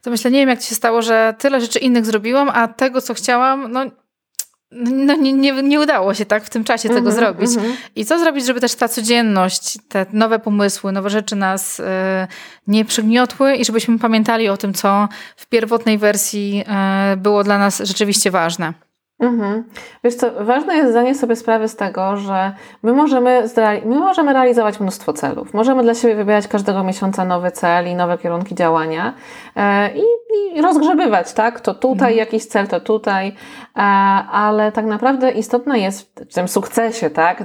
to 0.02 0.10
myślę, 0.12 0.32
nie 0.32 0.40
wiem 0.40 0.50
jak 0.50 0.60
ci 0.60 0.68
się 0.70 0.76
stało, 0.76 1.02
że 1.02 1.36
tyle 1.38 1.62
rzeczy 1.62 1.80
innych 1.80 2.06
zrobiłam, 2.06 2.50
a 2.50 2.68
tego 2.68 3.02
co 3.02 3.14
chciałam, 3.14 3.72
no 3.72 3.86
no 4.72 5.16
nie, 5.16 5.34
nie, 5.34 5.52
nie 5.64 5.80
udało 5.80 6.14
się 6.14 6.26
tak 6.26 6.44
w 6.44 6.50
tym 6.50 6.64
czasie 6.64 6.90
tego 6.90 7.10
Mhm, 7.10 7.16
zrobić. 7.16 7.56
mhm. 7.56 7.74
I 7.96 8.06
co 8.06 8.20
zrobić, 8.20 8.46
żeby 8.46 8.62
też 8.62 8.76
ta 8.76 8.88
codzienność, 8.88 9.78
te 9.90 10.06
nowe 10.14 10.40
pomysły, 10.40 10.92
nowe 10.92 11.10
rzeczy 11.10 11.36
nas 11.36 11.80
e, 11.80 12.28
nie 12.68 12.86
przygniotły 12.86 13.56
i 13.56 13.66
żebyśmy 13.66 14.00
pamiętali 14.00 14.50
o 14.50 14.58
tym, 14.58 14.74
co 14.74 15.08
w 15.36 15.46
pierwotnej 15.46 15.98
wersji 15.98 16.64
e, 16.68 17.18
było 17.18 17.44
dla 17.44 17.58
nas 17.58 17.80
rzeczywiście 17.80 18.32
ważne. 18.32 18.74
Mhm. 19.22 19.64
Wiesz 20.04 20.16
co, 20.16 20.32
ważne 20.46 20.76
jest 20.76 20.92
zdanie 20.92 21.16
sobie 21.16 21.36
sprawy 21.36 21.68
z 21.68 21.76
tego, 21.76 22.18
że 22.18 22.52
my 22.84 22.94
możemy, 22.94 23.44
my 23.86 24.00
możemy 24.00 24.34
realizować 24.34 24.80
mnóstwo 24.80 25.14
celów. 25.14 25.54
Możemy 25.54 25.84
dla 25.84 25.94
siebie 25.94 26.16
wybierać 26.16 26.48
każdego 26.48 26.84
miesiąca 26.84 27.26
nowy 27.26 27.52
cel 27.52 27.88
i 27.88 27.96
nowe 27.96 28.18
kierunki 28.18 28.56
działania 28.56 29.14
e, 29.56 29.90
i, 29.98 30.04
i 30.58 30.62
rozgrzebywać, 30.62 31.34
tak? 31.34 31.60
To 31.60 31.74
tutaj 31.74 32.16
jakiś 32.16 32.46
cel, 32.46 32.68
to 32.68 32.80
tutaj, 32.80 33.28
e, 33.76 33.82
ale 34.32 34.72
tak 34.72 34.86
naprawdę 34.86 35.32
istotne 35.32 35.80
jest 35.80 36.22
w 36.30 36.34
tym 36.34 36.48
sukcesie, 36.48 37.10
tak? 37.10 37.44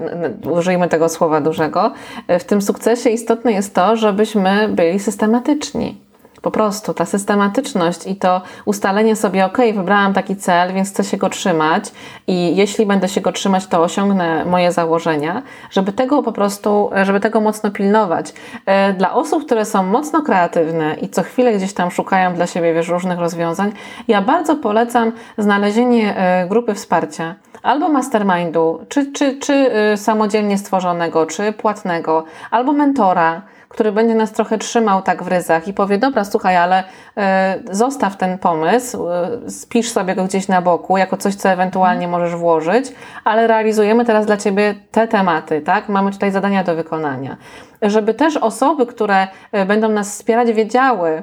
Użyjmy 0.51 0.89
tego 0.89 1.09
słowa 1.09 1.41
dużego. 1.41 1.93
E, 2.29 2.39
W 2.39 2.45
tym 2.45 2.63
sukcesie 2.63 3.11
istotne 3.11 3.53
jest 3.53 3.75
to, 3.75 3.97
żebyśmy 3.97 4.69
byli 4.69 4.99
systematyczni. 4.99 6.06
Po 6.47 6.51
prostu 6.51 6.95
ta 6.95 7.05
systematyczność 7.05 8.07
i 8.07 8.17
to 8.17 8.43
ustalenie 8.65 9.17
sobie, 9.17 9.47
ok, 9.47 9.59
wybrałam 9.75 10.13
taki 10.13 10.37
cel, 10.37 10.73
więc 10.73 10.91
chcę 10.91 11.05
się 11.05 11.17
go 11.17 11.29
trzymać 11.29 11.85
i 12.27 12.57
jeśli 12.57 12.87
będę 12.87 13.09
się 13.09 13.21
go 13.21 13.33
trzymać, 13.33 13.67
to 13.67 13.83
osiągnę 13.83 14.45
moje 14.45 14.73
założenia, 14.73 15.43
żeby 15.71 15.93
tego 15.93 16.23
po 16.23 16.33
prostu, 16.33 16.91
żeby 17.03 17.21
tego 17.21 17.41
mocno 17.41 17.71
pilnować. 17.71 18.33
E, 18.67 18.93
Dla 18.93 19.15
osób, 19.15 19.45
które 19.47 19.65
są 19.65 19.83
mocno 19.83 20.23
kreatywne 20.23 20.95
i 20.95 21.09
co 21.09 21.23
chwilę 21.23 21.53
gdzieś 21.53 21.75
tam 21.75 21.91
szukają 21.91 22.35
dla 22.35 22.47
siebie 22.47 22.75
wiesz, 22.75 22.89
różnych 22.89 23.19
rozwiązań, 23.19 23.73
ja 24.09 24.23
bardzo 24.23 24.57
polecam 24.57 25.13
znalezienie 25.39 26.17
e, 26.17 26.47
grupy 26.49 26.75
wsparcia 26.75 27.35
albo 27.63 27.89
mastermindu, 27.89 28.81
czy, 28.89 29.13
czy, 29.13 29.39
czy 29.39 29.53
e, 29.53 29.97
samodzielnie 29.97 30.59
stworzonego, 30.59 31.27
czy 31.27 31.53
płatnego, 31.53 32.25
albo 32.51 32.73
mentora 32.73 33.43
który 33.77 33.93
będzie 33.93 34.15
nas 34.15 34.33
trochę 34.33 34.59
trzymał 34.59 35.03
tak 35.03 35.23
w 35.23 35.29
ryzach 35.29 35.69
i 35.69 35.75
powie, 35.75 35.99
dobra, 35.99 36.25
słuchaj, 36.25 36.57
ale 36.57 36.85
e, 37.17 37.59
zostaw 37.71 38.17
ten 38.17 38.39
pomysł, 38.39 39.09
e, 39.09 39.51
spisz 39.51 39.91
sobie 39.91 40.15
go 40.15 40.25
gdzieś 40.25 40.49
na 40.49 40.63
boku, 40.63 40.97
jako 40.97 41.17
coś, 41.17 41.35
co 41.35 41.49
ewentualnie 41.49 42.09
możesz 42.09 42.35
włożyć, 42.35 42.93
ale 43.25 43.47
realizujemy 43.47 44.05
teraz 44.05 44.27
dla 44.27 44.37
Ciebie 44.37 44.75
te 44.91 45.09
tematy, 45.09 45.61
tak? 45.61 45.89
Mamy 45.89 46.11
tutaj 46.11 46.31
zadania 46.31 46.65
do 46.65 46.75
wykonania. 46.75 47.37
Żeby 47.83 48.15
też 48.15 48.37
osoby, 48.37 48.87
które 48.87 49.29
e, 49.53 49.67
będą 49.67 49.89
nas 49.89 50.11
wspierać, 50.11 50.53
wiedziały, 50.53 51.23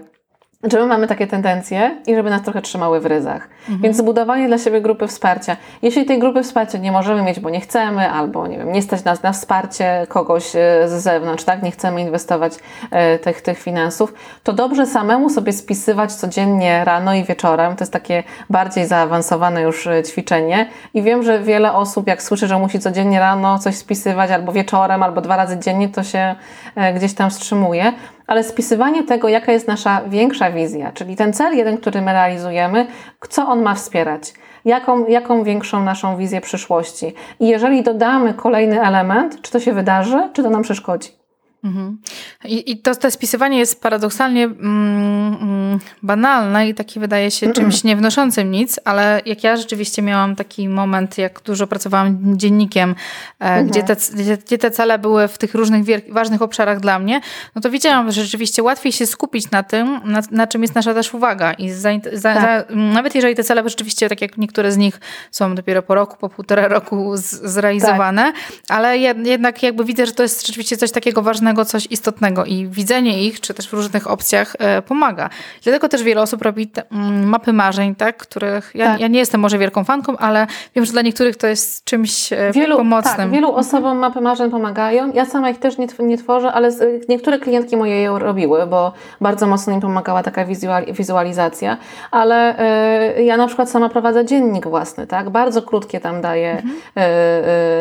że 0.64 0.80
my 0.80 0.86
mamy 0.86 1.08
takie 1.08 1.28
tendencje 1.28 1.98
i 2.08 2.16
żeby 2.16 2.30
nas 2.30 2.42
trochę 2.42 2.62
trzymały 2.62 3.00
w 3.00 3.06
ryzach. 3.06 3.50
Więc 3.70 3.98
zbudowanie 3.98 4.48
dla 4.48 4.58
siebie 4.58 4.82
grupy 4.82 5.08
wsparcia. 5.08 5.58
Jeśli 5.82 6.06
tej 6.06 6.20
grupy 6.20 6.44
wsparcia 6.44 6.78
nie 6.78 6.92
możemy 6.92 7.22
mieć, 7.22 7.40
bo 7.40 7.50
nie 7.50 7.62
chcemy, 7.62 8.10
albo 8.10 8.48
nie 8.48 8.58
wiem, 8.58 8.72
nie 8.72 8.82
stać 8.82 9.04
nas 9.04 9.24
na 9.24 9.32
wsparcie 9.32 10.06
kogoś 10.10 10.56
e, 10.56 10.88
z 10.88 10.92
zewnątrz, 10.92 11.44
tak, 11.44 11.64
nie 11.64 11.72
chcemy 11.72 12.02
inwestować 12.02 12.54
e, 12.92 13.20
tych, 13.20 13.42
tych 13.42 13.60
finansów, 13.60 14.14
to 14.44 14.54
dobrze 14.54 14.86
samemu 14.86 15.30
sobie 15.30 15.54
spisywać 15.54 16.14
codziennie 16.14 16.86
rano 16.86 17.14
i 17.14 17.24
wieczorem. 17.24 17.76
To 17.76 17.84
jest 17.84 17.94
takie 17.94 18.24
bardziej 18.50 18.88
zaawansowane 18.88 19.62
już 19.62 19.88
e, 19.88 20.04
ćwiczenie. 20.04 20.70
I 20.94 21.02
wiem, 21.02 21.24
że 21.24 21.40
wiele 21.40 21.74
osób, 21.74 22.08
jak 22.08 22.22
słyszy, 22.22 22.48
że 22.48 22.60
musi 22.60 22.80
codziennie 22.80 23.20
rano 23.20 23.60
coś 23.60 23.76
spisywać, 23.76 24.32
albo 24.32 24.52
wieczorem, 24.52 25.04
albo 25.04 25.22
dwa 25.22 25.38
razy 25.38 25.60
dziennie, 25.60 25.90
to 25.90 26.04
się 26.04 26.36
e, 26.76 26.94
gdzieś 26.94 27.14
tam 27.14 27.30
wstrzymuje 27.30 27.94
ale 28.28 28.44
spisywanie 28.44 29.04
tego, 29.04 29.30
jaka 29.30 29.52
jest 29.52 29.68
nasza 29.68 30.02
większa 30.08 30.52
wizja, 30.52 30.92
czyli 30.92 31.16
ten 31.16 31.34
cel 31.34 31.58
jeden, 31.58 31.78
który 31.78 32.02
my 32.02 32.14
realizujemy, 32.14 32.88
co 33.30 33.48
on 33.48 33.62
ma 33.62 33.76
wspierać, 33.76 34.34
jaką, 34.66 35.08
jaką 35.08 35.44
większą 35.44 35.84
naszą 35.84 36.18
wizję 36.18 36.42
przyszłości. 36.42 37.14
I 37.40 37.48
jeżeli 37.48 37.84
dodamy 37.84 38.34
kolejny 38.34 38.82
element, 38.82 39.42
czy 39.42 39.52
to 39.52 39.60
się 39.60 39.74
wydarzy, 39.74 40.30
czy 40.34 40.44
to 40.44 40.50
nam 40.50 40.62
przeszkodzi. 40.62 41.23
Mhm. 41.64 41.98
I, 42.46 42.72
I 42.72 42.78
to, 42.78 42.96
to 42.96 43.12
spisywanie 43.12 43.60
jest 43.60 43.82
paradoksalnie 43.82 44.44
mm, 44.44 45.38
mm, 45.42 45.80
banalne 46.04 46.70
i 46.70 46.74
takie 46.74 47.00
wydaje 47.00 47.32
się 47.32 47.52
czymś 47.58 47.84
nie 47.84 47.96
wnoszącym 47.96 48.52
nic, 48.52 48.80
ale 48.86 49.22
jak 49.26 49.44
ja 49.44 49.58
rzeczywiście 49.58 50.02
miałam 50.02 50.36
taki 50.36 50.70
moment, 50.70 51.18
jak 51.18 51.42
dużo 51.42 51.68
pracowałam 51.68 52.38
dziennikiem, 52.38 52.96
e, 53.40 53.64
gdzie, 53.64 53.84
te, 53.84 53.96
gdzie, 54.14 54.38
gdzie 54.38 54.58
te 54.58 54.72
cele 54.72 55.00
były 55.00 55.28
w 55.28 55.38
tych 55.38 55.56
różnych 55.56 55.84
ważnych 56.10 56.42
obszarach 56.42 56.80
dla 56.80 57.00
mnie, 57.00 57.22
no 57.56 57.62
to 57.62 57.72
wiedziałam, 57.72 58.12
że 58.12 58.24
rzeczywiście 58.24 58.64
łatwiej 58.64 58.92
się 58.92 59.08
skupić 59.08 59.52
na 59.52 59.64
tym, 59.64 60.00
na, 60.06 60.22
na 60.32 60.48
czym 60.48 60.62
jest 60.62 60.76
nasza 60.76 60.94
też 60.94 61.14
uwaga. 61.14 61.54
I 61.54 61.72
za, 61.72 61.90
za, 62.14 62.34
Tak. 62.34 62.68
za, 62.70 62.76
nawet 62.76 63.16
jeżeli 63.16 63.36
te 63.36 63.44
cele 63.44 63.70
rzeczywiście, 63.70 64.10
tak 64.10 64.22
jak 64.22 64.38
niektóre 64.38 64.72
z 64.72 64.78
nich 64.78 65.00
są 65.32 65.56
dopiero 65.56 65.82
po 65.82 65.96
roku, 65.96 66.18
po 66.18 66.30
półtora 66.30 66.68
roku 66.68 67.18
z, 67.18 67.30
zrealizowane, 67.30 68.34
ale 68.70 68.98
jed, 68.98 69.28
jednak 69.28 69.64
jakby 69.64 69.86
widzę, 69.86 70.06
że 70.06 70.12
to 70.12 70.24
jest 70.24 70.48
rzeczywiście 70.48 70.78
coś 70.78 70.92
takiego 70.92 71.22
ważnego, 71.22 71.53
coś 71.66 71.88
istotnego 71.92 72.46
i 72.46 72.68
widzenie 72.68 73.24
ich, 73.24 73.40
czy 73.42 73.54
też 73.54 73.68
w 73.70 73.74
różnych 73.74 74.08
opcjach 74.12 74.56
e, 74.60 74.82
pomaga. 74.82 75.30
Dlatego 75.64 75.90
też 75.90 76.04
wiele 76.04 76.22
osób 76.22 76.42
robi 76.42 76.68
te, 76.68 76.84
mm, 76.92 77.30
mapy 77.30 77.54
marzeń, 77.54 77.96
tak, 77.96 78.18
których 78.18 78.72
ja, 78.76 78.86
Tak. 78.86 79.00
ja 79.00 79.08
nie 79.08 79.20
jestem 79.20 79.42
może 79.42 79.58
wielką 79.58 79.84
fanką, 79.84 80.18
ale 80.18 80.48
wiem, 80.76 80.86
że 80.86 80.92
dla 80.92 81.02
niektórych 81.02 81.38
to 81.38 81.48
jest 81.48 81.86
czymś 81.86 82.34
e, 82.34 82.52
Wielu, 82.54 82.78
pomocnym. 82.78 83.16
tak, 83.18 83.32
wielu 83.32 83.52
osobom 83.56 83.98
mapy 83.98 84.22
marzeń 84.22 84.52
pomagają. 84.52 85.14
Ja 85.14 85.26
sama 85.26 85.50
ich 85.50 85.58
też 85.60 85.78
nie, 85.78 85.88
nie 86.00 86.18
tworzę, 86.18 86.52
ale 86.52 86.72
niektóre 87.10 87.40
klientki 87.40 87.78
moje 87.78 87.96
je 88.02 88.20
robiły, 88.20 88.68
bo 88.68 88.94
bardzo 89.22 89.48
mocno 89.48 89.74
im 89.74 89.82
pomagała 89.82 90.24
taka 90.24 90.46
wizual, 90.46 90.86
wizualizacja. 90.86 91.78
Ale 92.12 92.60
e, 92.60 93.24
ja 93.24 93.38
na 93.38 93.48
przykład 93.48 93.70
sama 93.70 93.90
prowadzę 93.90 94.26
dziennik 94.26 94.68
własny, 94.68 95.08
tak? 95.08 95.30
Bardzo 95.30 95.62
krótkie 95.62 96.00
tam 96.00 96.22
daję 96.22 96.62
e, 96.98 97.02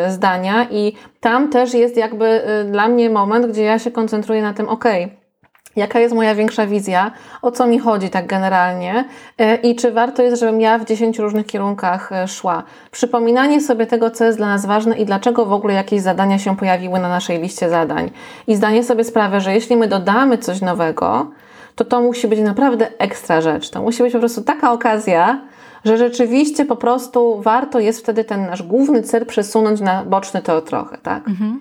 e, 0.07 0.11
zdania 0.13 0.67
i 0.71 0.93
tam 1.23 1.49
też 1.49 1.75
jest 1.75 1.97
jakby 1.97 2.27
e, 2.27 2.65
dla 2.65 2.89
mnie 2.89 3.11
moment, 3.11 3.47
gdzie 3.47 3.63
ja 3.63 3.79
się 3.79 3.91
koncentruję 3.91 4.43
na 4.43 4.55
tym, 4.55 4.69
okej, 4.69 5.23
Jaka 5.77 6.01
jest 6.01 6.15
moja 6.15 6.35
większa 6.35 6.67
wizja? 6.67 7.11
O 7.43 7.51
co 7.51 7.67
mi 7.67 7.79
chodzi 7.79 8.11
tak 8.11 8.27
generalnie? 8.27 9.05
E, 9.39 9.57
I 9.57 9.77
czy 9.77 9.93
warto 9.93 10.23
jest, 10.23 10.41
żebym 10.41 10.61
ja 10.61 10.79
w 10.79 10.85
10 10.85 11.19
różnych 11.19 11.47
kierunkach 11.47 12.13
e, 12.13 12.29
szła? 12.29 12.63
Przypominanie 12.91 13.61
sobie 13.61 13.87
tego, 13.87 14.11
co 14.11 14.25
jest 14.25 14.39
dla 14.39 14.47
nas 14.47 14.67
ważne 14.67 14.99
i 14.99 15.07
dlaczego 15.07 15.47
w 15.47 15.53
ogóle 15.53 15.75
jakieś 15.75 16.01
zadania 16.01 16.39
się 16.39 16.57
pojawiły 16.57 16.99
na 16.99 17.09
naszej 17.09 17.43
liście 17.43 17.69
zadań. 17.69 18.11
I 18.47 18.57
zdanie 18.57 18.85
sobie 18.85 19.05
sprawy, 19.05 19.41
że 19.41 19.55
jeśli 19.55 19.77
my 19.77 19.89
dodamy 19.89 20.39
coś 20.39 20.61
nowego, 20.61 21.31
to 21.75 21.85
to 21.85 22.01
musi 22.01 22.29
być 22.29 22.41
naprawdę 22.41 22.89
ekstra 22.99 23.41
rzecz. 23.41 23.71
To 23.71 23.83
musi 23.83 24.03
być 24.03 24.13
po 24.13 24.19
prostu 24.19 24.43
taka 24.43 24.73
okazja, 24.73 25.41
że 25.85 25.99
rzeczywiście 25.99 26.65
po 26.65 26.77
prostu 26.77 27.41
warto 27.41 27.81
jest 27.81 28.01
wtedy 28.01 28.25
ten 28.25 28.47
nasz 28.47 28.63
główny 28.63 29.03
cel 29.03 29.27
przesunąć 29.27 29.81
na 29.81 30.05
boczny 30.05 30.43
to 30.43 30.63
trochę, 30.63 30.99
tak? 30.99 31.29
Mhm. 31.29 31.61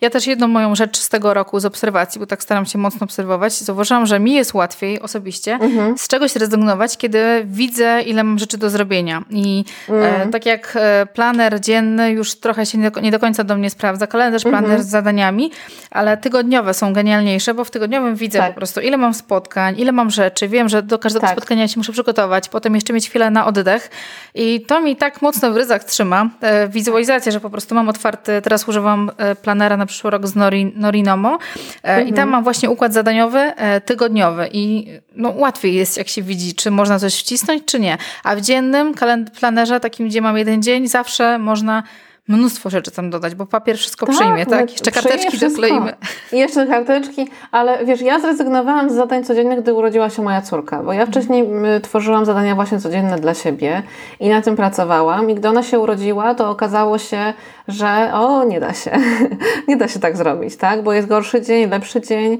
Ja 0.00 0.10
też 0.10 0.26
jedną 0.26 0.48
moją 0.48 0.74
rzecz 0.74 0.98
z 0.98 1.08
tego 1.08 1.34
roku 1.34 1.60
z 1.60 1.64
obserwacji, 1.64 2.18
bo 2.18 2.26
tak 2.26 2.42
staram 2.42 2.66
się 2.66 2.78
mocno 2.78 3.04
obserwować, 3.04 3.52
zauważyłam, 3.52 4.06
że 4.06 4.20
mi 4.20 4.34
jest 4.34 4.54
łatwiej 4.54 5.00
osobiście 5.00 5.58
z 5.96 6.08
czegoś 6.08 6.36
rezygnować, 6.36 6.96
kiedy 6.96 7.42
widzę, 7.44 8.02
ile 8.02 8.24
mam 8.24 8.38
rzeczy 8.38 8.58
do 8.58 8.70
zrobienia. 8.70 9.22
I 9.30 9.64
e, 9.88 10.28
tak 10.28 10.46
jak 10.46 10.72
e, 10.76 11.06
planer 11.06 11.60
dzienny 11.60 12.10
już 12.10 12.34
trochę 12.34 12.66
się 12.66 12.78
nie 12.78 12.90
do, 12.90 13.00
nie 13.00 13.10
do 13.10 13.18
końca 13.18 13.44
do 13.44 13.56
mnie 13.56 13.70
sprawdza, 13.70 14.06
kalendarz, 14.06 14.42
planer 14.42 14.82
z 14.82 14.86
zadaniami, 14.86 15.50
ale 15.90 16.16
tygodniowe 16.16 16.74
są 16.74 16.92
genialniejsze, 16.92 17.54
bo 17.54 17.64
w 17.64 17.70
tygodniowym 17.70 18.14
widzę 18.16 18.38
Tak. 18.38 18.48
po 18.48 18.56
prostu, 18.56 18.80
ile 18.80 18.96
mam 18.96 19.14
spotkań, 19.14 19.74
ile 19.78 19.92
mam 19.92 20.10
rzeczy, 20.10 20.48
wiem, 20.48 20.68
że 20.68 20.82
do 20.82 20.98
każdego 20.98 21.26
Tak. 21.26 21.36
spotkania 21.36 21.68
się 21.68 21.80
muszę 21.80 21.92
przygotować, 21.92 22.48
potem 22.48 22.74
jeszcze 22.74 22.92
mieć 22.92 23.08
chwilę 23.08 23.30
na 23.30 23.46
oddech 23.46 23.90
i 24.34 24.60
to 24.60 24.80
mi 24.80 24.96
tak 24.96 25.22
mocno 25.22 25.52
w 25.52 25.56
ryzach 25.56 25.84
trzyma. 25.84 26.30
E, 26.40 26.68
wizualizacja, 26.68 27.32
że 27.32 27.40
po 27.40 27.50
prostu 27.50 27.74
mam 27.74 27.88
otwarty, 27.88 28.42
teraz 28.42 28.68
używam 28.68 29.10
e, 29.18 29.19
planera 29.42 29.76
na 29.76 29.86
przyszły 29.86 30.10
rok 30.10 30.26
z 30.26 30.34
Nori, 30.34 30.72
Norinomo. 30.76 31.38
E, 31.82 32.02
i 32.02 32.12
tam 32.12 32.28
mam 32.28 32.44
właśnie 32.44 32.70
układ 32.70 32.92
zadaniowy, 32.92 33.38
e, 33.38 33.80
tygodniowy. 33.80 34.48
I 34.52 34.86
no, 35.16 35.32
łatwiej 35.36 35.74
jest, 35.74 35.96
jak 35.96 36.08
się 36.08 36.22
widzi, 36.22 36.54
czy 36.54 36.70
można 36.70 36.98
coś 36.98 37.20
wcisnąć, 37.20 37.62
czy 37.64 37.80
nie. 37.80 37.98
A 38.24 38.36
w 38.36 38.40
dziennym 38.40 38.94
kalend- 38.94 39.30
planerze, 39.30 39.80
takim, 39.80 40.08
gdzie 40.08 40.20
mam 40.20 40.38
jeden 40.38 40.62
dzień, 40.62 40.88
zawsze 40.88 41.38
można 41.38 41.82
mnóstwo 42.30 42.70
rzeczy 42.70 42.90
tam 42.90 43.10
dodać, 43.10 43.34
bo 43.34 43.46
papier 43.46 43.76
wszystko 43.76 44.06
przyjmie, 44.06 44.44
no, 44.44 44.50
tak? 44.50 44.70
Jeszcze 44.70 44.90
przyjmie 44.90 45.08
karteczki 45.08 45.38
dokleimy. 45.38 45.92
I 46.32 46.38
jeszcze 46.38 46.66
karteczki, 46.66 47.28
ale 47.52 47.84
wiesz, 47.84 48.00
ja 48.00 48.20
zrezygnowałam 48.20 48.90
z 48.90 48.94
zadań 48.94 49.24
codziennych, 49.24 49.60
gdy 49.62 49.74
urodziła 49.74 50.10
się 50.10 50.22
moja 50.22 50.42
córka, 50.42 50.82
bo 50.82 50.92
ja 50.92 51.06
wcześniej 51.06 51.48
tworzyłam 51.82 52.24
zadania 52.24 52.54
właśnie 52.54 52.78
codzienne 52.78 53.18
dla 53.18 53.34
siebie 53.34 53.82
i 54.20 54.28
na 54.28 54.42
tym 54.42 54.56
pracowałam 54.56 55.30
i 55.30 55.34
gdy 55.34 55.48
ona 55.48 55.62
się 55.62 55.78
urodziła, 55.78 56.34
to 56.34 56.50
okazało 56.50 56.98
się, 56.98 57.32
że 57.68 58.10
o, 58.14 58.44
nie 58.44 58.60
da 58.60 58.74
się, 58.74 58.90
nie 59.68 59.76
da 59.76 59.88
się 59.88 60.00
tak 60.00 60.16
zrobić, 60.16 60.56
tak? 60.56 60.82
Bo 60.82 60.92
jest 60.92 61.08
gorszy 61.08 61.42
dzień, 61.42 61.70
lepszy 61.70 62.00
dzień. 62.00 62.38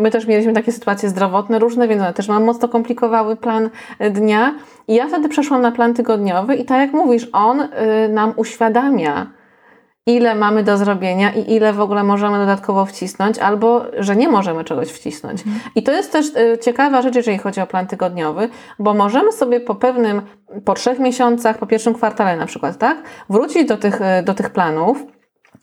My 0.00 0.10
też 0.10 0.26
mieliśmy 0.26 0.52
takie 0.52 0.72
sytuacje 0.72 1.08
zdrowotne 1.08 1.58
różne, 1.58 1.88
więc 1.88 2.02
one 2.02 2.12
też 2.12 2.28
nam 2.28 2.44
mocno 2.44 2.68
komplikowały 2.68 3.36
plan 3.36 3.70
y, 4.00 4.10
dnia 4.10 4.54
i 4.90 4.94
ja 4.94 5.08
wtedy 5.08 5.28
przeszłam 5.28 5.62
na 5.62 5.72
plan 5.72 5.94
tygodniowy 5.94 6.54
i 6.54 6.64
tak 6.64 6.78
jak 6.78 6.92
mówisz, 6.92 7.28
on 7.32 7.60
y, 7.60 7.68
nam 8.08 8.32
uświadamia, 8.36 9.26
ile 10.06 10.34
mamy 10.34 10.62
do 10.62 10.76
zrobienia 10.76 11.32
i 11.32 11.52
ile 11.52 11.72
w 11.72 11.80
ogóle 11.80 12.04
możemy 12.04 12.38
dodatkowo 12.38 12.86
wcisnąć, 12.86 13.38
albo 13.38 13.84
że 13.98 14.16
nie 14.16 14.28
możemy 14.28 14.64
czegoś 14.64 14.88
wcisnąć. 14.88 15.42
I 15.74 15.82
to 15.82 15.92
jest 15.92 16.12
też 16.12 16.26
y, 16.26 16.58
ciekawa 16.58 17.02
rzecz, 17.02 17.14
jeżeli 17.14 17.38
chodzi 17.38 17.60
o 17.60 17.66
plan 17.66 17.86
tygodniowy, 17.86 18.48
bo 18.78 18.94
możemy 18.94 19.32
sobie 19.32 19.60
po 19.60 19.74
pewnym, 19.74 20.22
po 20.64 20.74
trzech 20.74 20.98
miesiącach, 20.98 21.58
po 21.58 21.66
pierwszym 21.66 21.94
kwartale 21.94 22.36
na 22.36 22.46
przykład, 22.46 22.78
tak, 22.78 23.02
wrócić 23.28 23.68
do 23.68 23.76
tych, 23.76 24.00
y, 24.00 24.22
do 24.24 24.34
tych 24.34 24.50
planów 24.50 25.04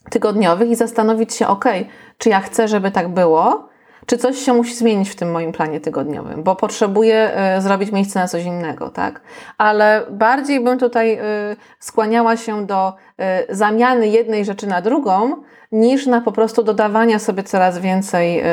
tygodniowych 0.10 0.70
i 0.70 0.76
zastanowić 0.76 1.34
się, 1.34 1.48
ok, 1.48 1.66
czy 2.18 2.30
ja 2.30 2.40
chcę, 2.40 2.68
żeby 2.68 2.92
tak 2.92 3.08
było, 3.08 3.70
czy 4.08 4.18
coś 4.18 4.38
się 4.38 4.54
musi 4.54 4.76
zmienić 4.76 5.10
w 5.10 5.16
tym 5.16 5.32
moim 5.32 5.52
planie 5.52 5.80
tygodniowym, 5.80 6.44
bo 6.44 6.56
potrzebuję 6.56 7.32
y, 7.58 7.62
zrobić 7.62 7.92
miejsce 7.92 8.20
na 8.20 8.28
coś 8.28 8.44
innego, 8.44 8.90
tak? 8.90 9.22
Ale 9.58 10.06
bardziej 10.12 10.60
bym 10.64 10.80
tutaj 10.80 11.20
y, 11.20 11.56
skłaniała 11.80 12.38
się 12.38 12.66
do 12.66 12.94
y, 13.50 13.56
zamiany 13.56 14.08
jednej 14.08 14.46
rzeczy 14.46 14.68
na 14.68 14.82
drugą, 14.82 15.36
niż 15.72 16.06
na 16.06 16.22
po 16.22 16.32
prostu 16.32 16.64
dodawania 16.64 17.20
sobie 17.20 17.44
coraz 17.44 17.80
więcej 17.80 18.44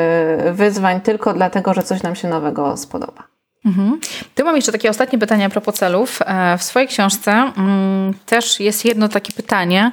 wyzwań 0.51 1.01
tylko 1.01 1.33
dlatego, 1.33 1.73
że 1.73 1.83
coś 1.83 2.03
nam 2.03 2.15
się 2.15 2.27
nowego 2.27 2.77
spodoba. 2.77 3.34
Mhm. 3.65 3.99
Tu 4.35 4.45
mam 4.45 4.55
jeszcze 4.55 4.71
takie 4.71 4.89
ostatnie 4.89 5.19
pytanie 5.19 5.45
a 5.45 5.49
propos 5.49 5.75
celów. 5.75 6.19
E, 6.25 6.57
w 6.57 6.63
swojej 6.63 6.87
książce 6.87 7.31
mm, 7.31 8.13
też 8.25 8.59
jest 8.59 8.85
jedno 8.85 9.09
takie 9.09 9.33
pytanie, 9.33 9.91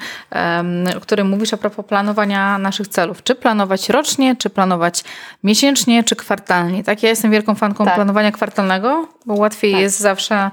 o 0.97 1.01
którym 1.01 1.29
mówisz 1.29 1.55
a 1.55 1.57
propos 1.57 1.87
planowania 1.87 2.59
naszych 2.59 2.89
celów. 2.89 3.23
Czy 3.23 3.35
planować 3.35 3.89
rocznie, 3.89 4.37
czy 4.37 4.51
planować 4.51 5.05
miesięcznie, 5.45 6.05
czy 6.05 6.17
kwartalnie? 6.17 6.85
Tak, 6.85 7.03
ja 7.03 7.09
jestem 7.09 7.31
wielką 7.31 7.55
fanką 7.55 7.85
Tak. 7.85 7.95
planowania 7.95 8.33
kwartalnego, 8.33 9.09
bo 9.27 9.35
łatwiej 9.35 9.73
Tak. 9.73 9.81
jest 9.81 10.01
zawsze 10.01 10.51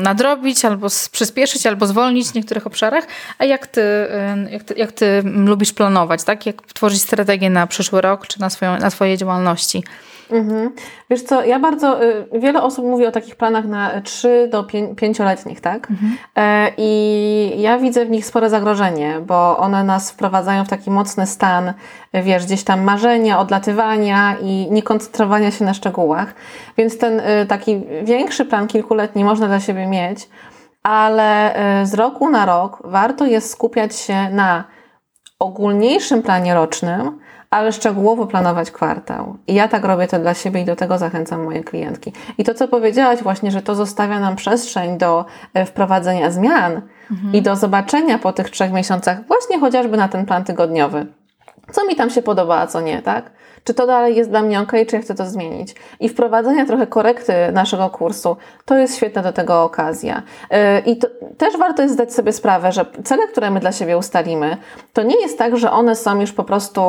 nadrobić, 0.00 0.64
albo 0.64 0.86
przyspieszyć, 1.12 1.66
albo 1.66 1.86
zwolnić 1.86 2.28
w 2.28 2.34
niektórych 2.34 2.66
obszarach. 2.66 3.06
A 3.38 3.44
jak 3.44 3.66
ty, 3.66 3.82
jak 4.50 4.62
ty, 4.62 4.74
jak 4.74 4.92
ty 4.92 5.22
lubisz 5.24 5.72
planować? 5.72 6.24
Tak? 6.24 6.46
Jak 6.46 6.62
tworzyć 6.62 7.02
strategię 7.02 7.50
na 7.50 7.66
przyszły 7.66 8.00
rok, 8.00 8.26
czy 8.26 8.40
na, 8.40 8.50
swoją, 8.50 8.78
na 8.78 8.90
swoje 8.90 9.18
działalności? 9.18 9.84
Mhm. 10.30 10.70
Wiesz 11.10 11.22
co, 11.22 11.44
ja 11.44 11.58
bardzo, 11.58 12.04
y, 12.04 12.26
wiele 12.32 12.62
osób 12.62 12.84
mówi 12.84 13.06
o 13.06 13.10
takich 13.10 13.36
planach 13.36 13.64
na 13.64 14.00
3 14.00 14.48
do 14.52 14.62
5-letnich, 14.62 15.60
tak? 15.60 15.88
E, 16.36 16.70
I 16.76 17.62
ja 17.62 17.78
widzę 17.78 18.06
w 18.06 18.10
nich 18.10 18.26
spore 18.26 18.50
zagrożenie, 18.50 19.20
bo 19.26 19.58
one 19.58 19.84
nas 19.84 20.10
wprowadzają 20.10 20.64
w 20.64 20.68
taki 20.68 20.90
mocny 20.90 21.26
stan, 21.26 21.68
y, 21.68 22.22
wiesz, 22.22 22.46
gdzieś 22.46 22.64
tam 22.64 22.82
marzenia, 22.82 23.38
odlatywania 23.38 24.36
i 24.42 24.68
niekoncentrowania 24.70 25.50
się 25.50 25.64
na 25.64 25.74
szczegółach. 25.74 26.34
Więc 26.76 26.98
ten 26.98 27.20
y, 27.20 27.46
taki 27.46 27.82
większy 28.02 28.44
plan 28.44 28.66
kilkuletni 28.66 29.24
można 29.24 29.46
dla 29.46 29.60
siebie 29.60 29.86
mieć, 29.86 30.28
ale 30.82 31.56
y, 31.82 31.86
z 31.86 31.94
roku 31.94 32.30
na 32.30 32.46
rok 32.46 32.78
warto 32.84 33.26
jest 33.26 33.50
skupiać 33.50 33.96
się 33.96 34.30
na 34.30 34.64
ogólniejszym 35.38 36.22
planie 36.22 36.54
rocznym, 36.54 37.18
ale 37.54 37.72
szczegółowo 37.72 38.26
planować 38.26 38.70
kwartał. 38.70 39.36
I 39.46 39.54
ja 39.54 39.68
tak 39.68 39.84
robię 39.84 40.06
to 40.06 40.18
dla 40.18 40.34
siebie 40.34 40.60
i 40.60 40.64
do 40.64 40.76
tego 40.76 40.98
zachęcam 40.98 41.44
moje 41.44 41.64
klientki. 41.64 42.12
I 42.38 42.44
to, 42.44 42.54
co 42.54 42.68
powiedziałaś 42.68 43.22
właśnie, 43.22 43.50
że 43.50 43.62
to 43.62 43.74
zostawia 43.74 44.20
nam 44.20 44.36
przestrzeń 44.36 44.98
do 44.98 45.24
e, 45.54 45.66
wprowadzenia 45.66 46.30
zmian 46.30 46.80
i 47.32 47.42
do 47.42 47.56
zobaczenia 47.56 48.18
po 48.18 48.32
tych 48.32 48.50
trzech 48.50 48.72
miesiącach 48.72 49.26
właśnie 49.26 49.60
chociażby 49.60 49.96
na 49.96 50.08
ten 50.08 50.26
plan 50.26 50.44
tygodniowy. 50.44 51.06
Co 51.72 51.86
mi 51.86 51.96
tam 51.96 52.10
się 52.10 52.22
podoba, 52.22 52.58
a 52.58 52.66
co 52.66 52.80
nie, 52.80 53.02
tak? 53.02 53.30
Czy 53.64 53.74
to 53.74 53.86
dalej 53.86 54.16
jest 54.16 54.30
dla 54.30 54.42
mnie 54.42 54.60
ok, 54.60 54.72
czy 54.88 54.96
ja 54.96 55.02
chcę 55.02 55.14
to 55.14 55.26
zmienić? 55.26 55.74
I 56.00 56.08
wprowadzenia 56.08 56.66
trochę 56.66 56.86
korekty 56.86 57.32
naszego 57.52 57.90
kursu, 57.90 58.36
to 58.64 58.76
jest 58.78 58.96
świetna 58.96 59.22
do 59.22 59.32
tego 59.32 59.64
okazja. 59.64 60.22
Yy, 60.50 60.56
I 60.86 60.96
to, 60.96 61.08
też 61.38 61.56
warto 61.56 61.82
jest 61.82 61.94
zdać 61.94 62.14
sobie 62.14 62.32
sprawę, 62.32 62.72
że 62.72 62.86
cele, 63.04 63.28
które 63.28 63.50
my 63.50 63.60
dla 63.60 63.72
siebie 63.72 63.98
ustalimy, 63.98 64.56
to 64.92 65.02
nie 65.02 65.20
jest 65.20 65.38
tak, 65.38 65.56
że 65.56 65.70
one 65.70 65.96
są 65.96 66.20
już 66.20 66.32
po 66.32 66.44
prostu 66.44 66.82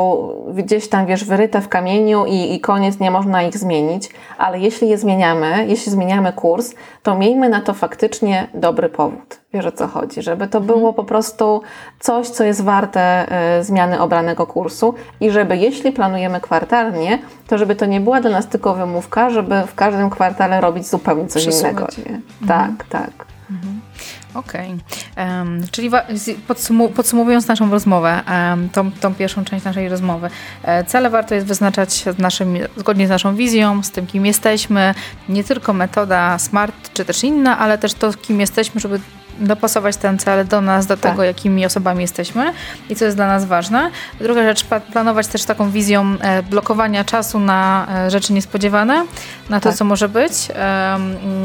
gdzieś 0.54 0.90
tam, 0.90 1.06
wiesz, 1.06 1.26
wyryte 1.26 1.62
w 1.62 1.70
kamieniu 1.70 2.26
i, 2.26 2.54
i 2.54 2.60
koniec, 2.60 3.00
nie 3.00 3.12
można 3.12 3.44
ich 3.44 3.58
zmienić, 3.58 4.10
ale 4.38 4.60
jeśli 4.60 4.90
je 4.90 4.98
zmieniamy, 4.98 5.66
jeśli 5.68 5.92
zmieniamy 5.92 6.34
kurs, 6.34 6.74
to 7.04 7.16
miejmy 7.16 7.50
na 7.50 7.62
to 7.62 7.74
faktycznie 7.74 8.48
dobry 8.54 8.90
powód. 8.90 9.40
Wiesz 9.54 9.66
o 9.66 9.72
co 9.72 9.88
chodzi, 9.88 10.22
żeby 10.22 10.48
to 10.48 10.62
było 10.62 10.94
po 10.94 11.04
prostu 11.04 11.62
coś, 12.00 12.30
co 12.30 12.44
jest 12.44 12.64
warte 12.64 13.26
y, 13.60 13.64
zmiany 13.64 14.02
obranego 14.02 14.48
kursu 14.48 14.94
i 15.20 15.32
żeby 15.32 15.58
jeśli 15.58 15.92
planujemy 15.92 16.40
kwartalnie, 16.70 17.20
to 17.48 17.58
żeby 17.58 17.76
to 17.76 17.86
nie 17.86 18.02
była 18.02 18.22
dla 18.22 18.32
nas 18.32 18.48
tylko 18.48 18.74
wymówka, 18.76 19.30
żeby 19.30 19.64
w 19.68 19.76
każdym 19.76 20.10
kwartale 20.10 20.62
robić 20.62 20.88
zupełnie 20.88 21.28
coś 21.28 21.42
Przesuwać. 21.44 21.74
innego. 21.74 21.88
Nie? 22.42 22.48
Tak, 22.48 22.72
tak. 22.90 23.12
Okej. 24.34 24.76
Em, 25.16 25.62
Czyli 25.72 25.90
wa- 25.90 26.04
z- 26.14 26.38
podsumu- 26.48 26.90
podsumowując 26.90 27.48
naszą 27.48 27.72
rozmowę, 27.72 28.22
em, 28.28 28.70
tą, 28.70 28.92
tą 28.92 29.16
pierwszą 29.16 29.44
część 29.46 29.66
naszej 29.66 29.90
rozmowy, 29.90 30.30
e, 30.64 30.84
cele 30.84 31.10
warto 31.10 31.36
jest 31.36 31.48
wyznaczać 31.48 31.94
z 31.94 32.18
naszym, 32.20 32.54
zgodnie 32.78 33.08
z 33.08 33.10
naszą 33.10 33.36
wizją, 33.36 33.84
z 33.84 33.92
tym, 33.92 34.08
kim 34.08 34.26
jesteśmy. 34.26 34.94
Nie 35.30 35.44
tylko 35.44 35.74
metoda 35.74 36.40
SMART 36.40 36.94
czy 36.94 37.06
też 37.06 37.24
inna, 37.24 37.60
ale 37.60 37.78
też 37.78 37.94
to, 37.94 38.14
kim 38.14 38.40
jesteśmy, 38.40 38.82
żeby 38.82 39.00
dopasować 39.40 39.98
ten 39.98 40.20
cel 40.20 40.48
do 40.48 40.62
nas, 40.62 40.86
do 40.86 40.98
Tak. 40.98 41.12
tego, 41.12 41.24
jakimi 41.24 41.66
osobami 41.66 42.02
jesteśmy 42.02 42.54
i 42.90 42.96
co 42.96 43.06
jest 43.06 43.18
dla 43.18 43.28
nas 43.28 43.46
ważne. 43.46 43.92
Druga 44.20 44.44
rzecz, 44.44 44.66
planować 44.94 45.28
też 45.28 45.44
taką 45.44 45.70
wizją 45.72 46.16
e, 46.22 46.44
blokowania 46.44 47.04
czasu 47.04 47.40
na 47.40 47.88
e, 47.96 48.12
rzeczy 48.12 48.34
niespodziewane, 48.34 49.06
na 49.50 49.60
to, 49.60 49.70
Tak. 49.70 49.78
co 49.78 49.86
może 49.86 50.10
być, 50.10 50.32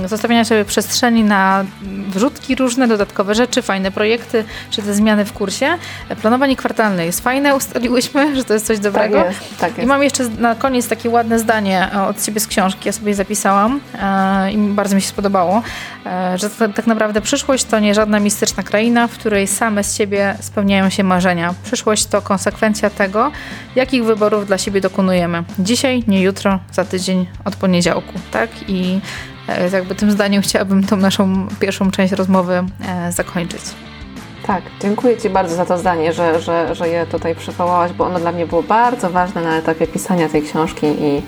zostawiania 0.07 0.45
sobie 0.45 0.65
przestrzeni 0.65 1.25
na 1.25 1.65
wrzutki 2.09 2.55
różne, 2.55 2.89
dodatkowe 2.89 3.35
rzeczy, 3.35 3.63
fajne 3.63 3.91
projekty, 3.91 4.45
czy 4.71 4.83
te 4.83 4.95
zmiany 4.95 5.25
w 5.25 5.33
kursie. 5.33 5.79
E, 6.09 6.17
Planowanie 6.17 6.57
kwartalne 6.57 7.07
jest 7.07 7.21
fajne, 7.21 7.55
ustaliłyśmy, 7.61 8.37
że 8.37 8.45
to 8.45 8.53
jest 8.55 8.67
coś 8.67 8.77
Tak 8.77 8.83
dobrego. 8.83 9.25
jest, 9.25 9.41
tak 9.59 9.73
I 9.73 9.77
jest. 9.77 9.89
mam 9.89 10.03
jeszcze 10.03 10.29
na 10.29 10.55
koniec 10.55 10.89
takie 10.89 11.11
ładne 11.11 11.39
zdanie 11.39 11.89
od 12.09 12.23
Ciebie 12.23 12.41
z 12.41 12.47
książki, 12.47 12.81
ja 12.85 12.93
sobie 12.93 13.09
je 13.09 13.15
zapisałam 13.15 13.81
i 14.53 14.57
bardzo 14.59 14.95
mi 14.97 15.03
się 15.03 15.09
spodobało, 15.09 15.63
że 16.37 16.51
tak 16.75 16.87
naprawdę 16.87 17.21
przyszłość 17.21 17.65
to 17.65 17.80
nie 17.81 17.95
żadna 17.95 18.21
mistyczna 18.21 18.63
kraina, 18.63 19.09
w 19.09 19.19
której 19.19 19.47
same 19.47 19.85
z 19.85 19.97
siebie 19.97 20.37
spełniają 20.41 20.91
się 20.91 21.05
marzenia. 21.05 21.55
Przyszłość 21.63 22.07
to 22.07 22.23
konsekwencja 22.23 22.91
tego, 22.91 23.33
jakich 23.77 24.05
wyborów 24.05 24.47
dla 24.47 24.59
siebie 24.59 24.81
dokonujemy. 24.81 25.45
Dzisiaj, 25.59 26.05
nie 26.09 26.23
jutro, 26.23 26.59
za 26.73 26.85
tydzień, 26.85 27.27
od 27.45 27.57
poniedziałku, 27.57 28.13
tak? 28.31 28.51
I 28.69 29.01
e, 29.49 29.71
jakby 29.71 29.95
tym 29.95 30.11
zdaniem 30.11 30.43
chciałabym 30.43 30.87
tą 30.87 30.97
naszą 30.97 31.49
pierwszą 31.61 31.91
część 31.91 32.13
rozmowy 32.13 32.65
e, 32.89 33.13
zakończyć. 33.13 33.63
Tak, 34.47 34.63
dziękuję 34.83 35.17
Ci 35.17 35.31
bardzo 35.31 35.57
za 35.57 35.67
to 35.67 35.79
zdanie, 35.79 36.13
że, 36.13 36.41
że, 36.41 36.75
że 36.75 36.89
je 36.89 37.07
tutaj 37.07 37.35
przywołałaś, 37.35 37.93
bo 37.93 38.05
ono 38.05 38.21
dla 38.21 38.33
mnie 38.33 38.47
było 38.47 38.63
bardzo 38.63 39.11
ważne 39.11 39.43
na 39.43 39.57
etapie 39.57 39.87
pisania 39.87 40.29
tej 40.29 40.43
książki 40.43 40.87
i, 40.87 41.23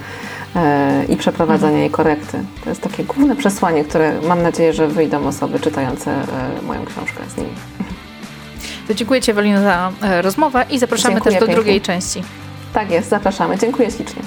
i 1.08 1.16
przeprowadzania 1.16 1.78
jej 1.78 1.90
korekty. 1.90 2.38
To 2.64 2.70
jest 2.70 2.82
takie 2.82 3.04
główne 3.04 3.36
przesłanie, 3.36 3.84
które 3.84 4.20
mam 4.28 4.42
nadzieję, 4.42 4.72
że 4.72 4.88
wyjdą 4.88 5.26
osoby 5.26 5.60
czytające 5.60 6.10
e, 6.10 6.62
moją 6.66 6.84
książkę 6.84 7.22
z 7.34 7.36
nimi. 7.36 7.50
To 8.88 8.94
dziękuję 8.94 9.20
Ci 9.20 9.30
Ewelino 9.30 9.60
za 9.60 9.92
e, 10.02 10.22
rozmowę 10.22 10.64
i 10.70 10.78
zapraszamy 10.78 11.14
Dziękuję 11.14 11.32
też 11.32 11.40
do 11.40 11.46
pięknie. 11.46 11.62
drugiej 11.62 11.80
części. 11.80 12.22
Tak 12.72 12.90
jest, 12.90 13.08
zapraszamy. 13.08 13.58
Dziękuję 13.58 13.90
ślicznie. 13.90 14.22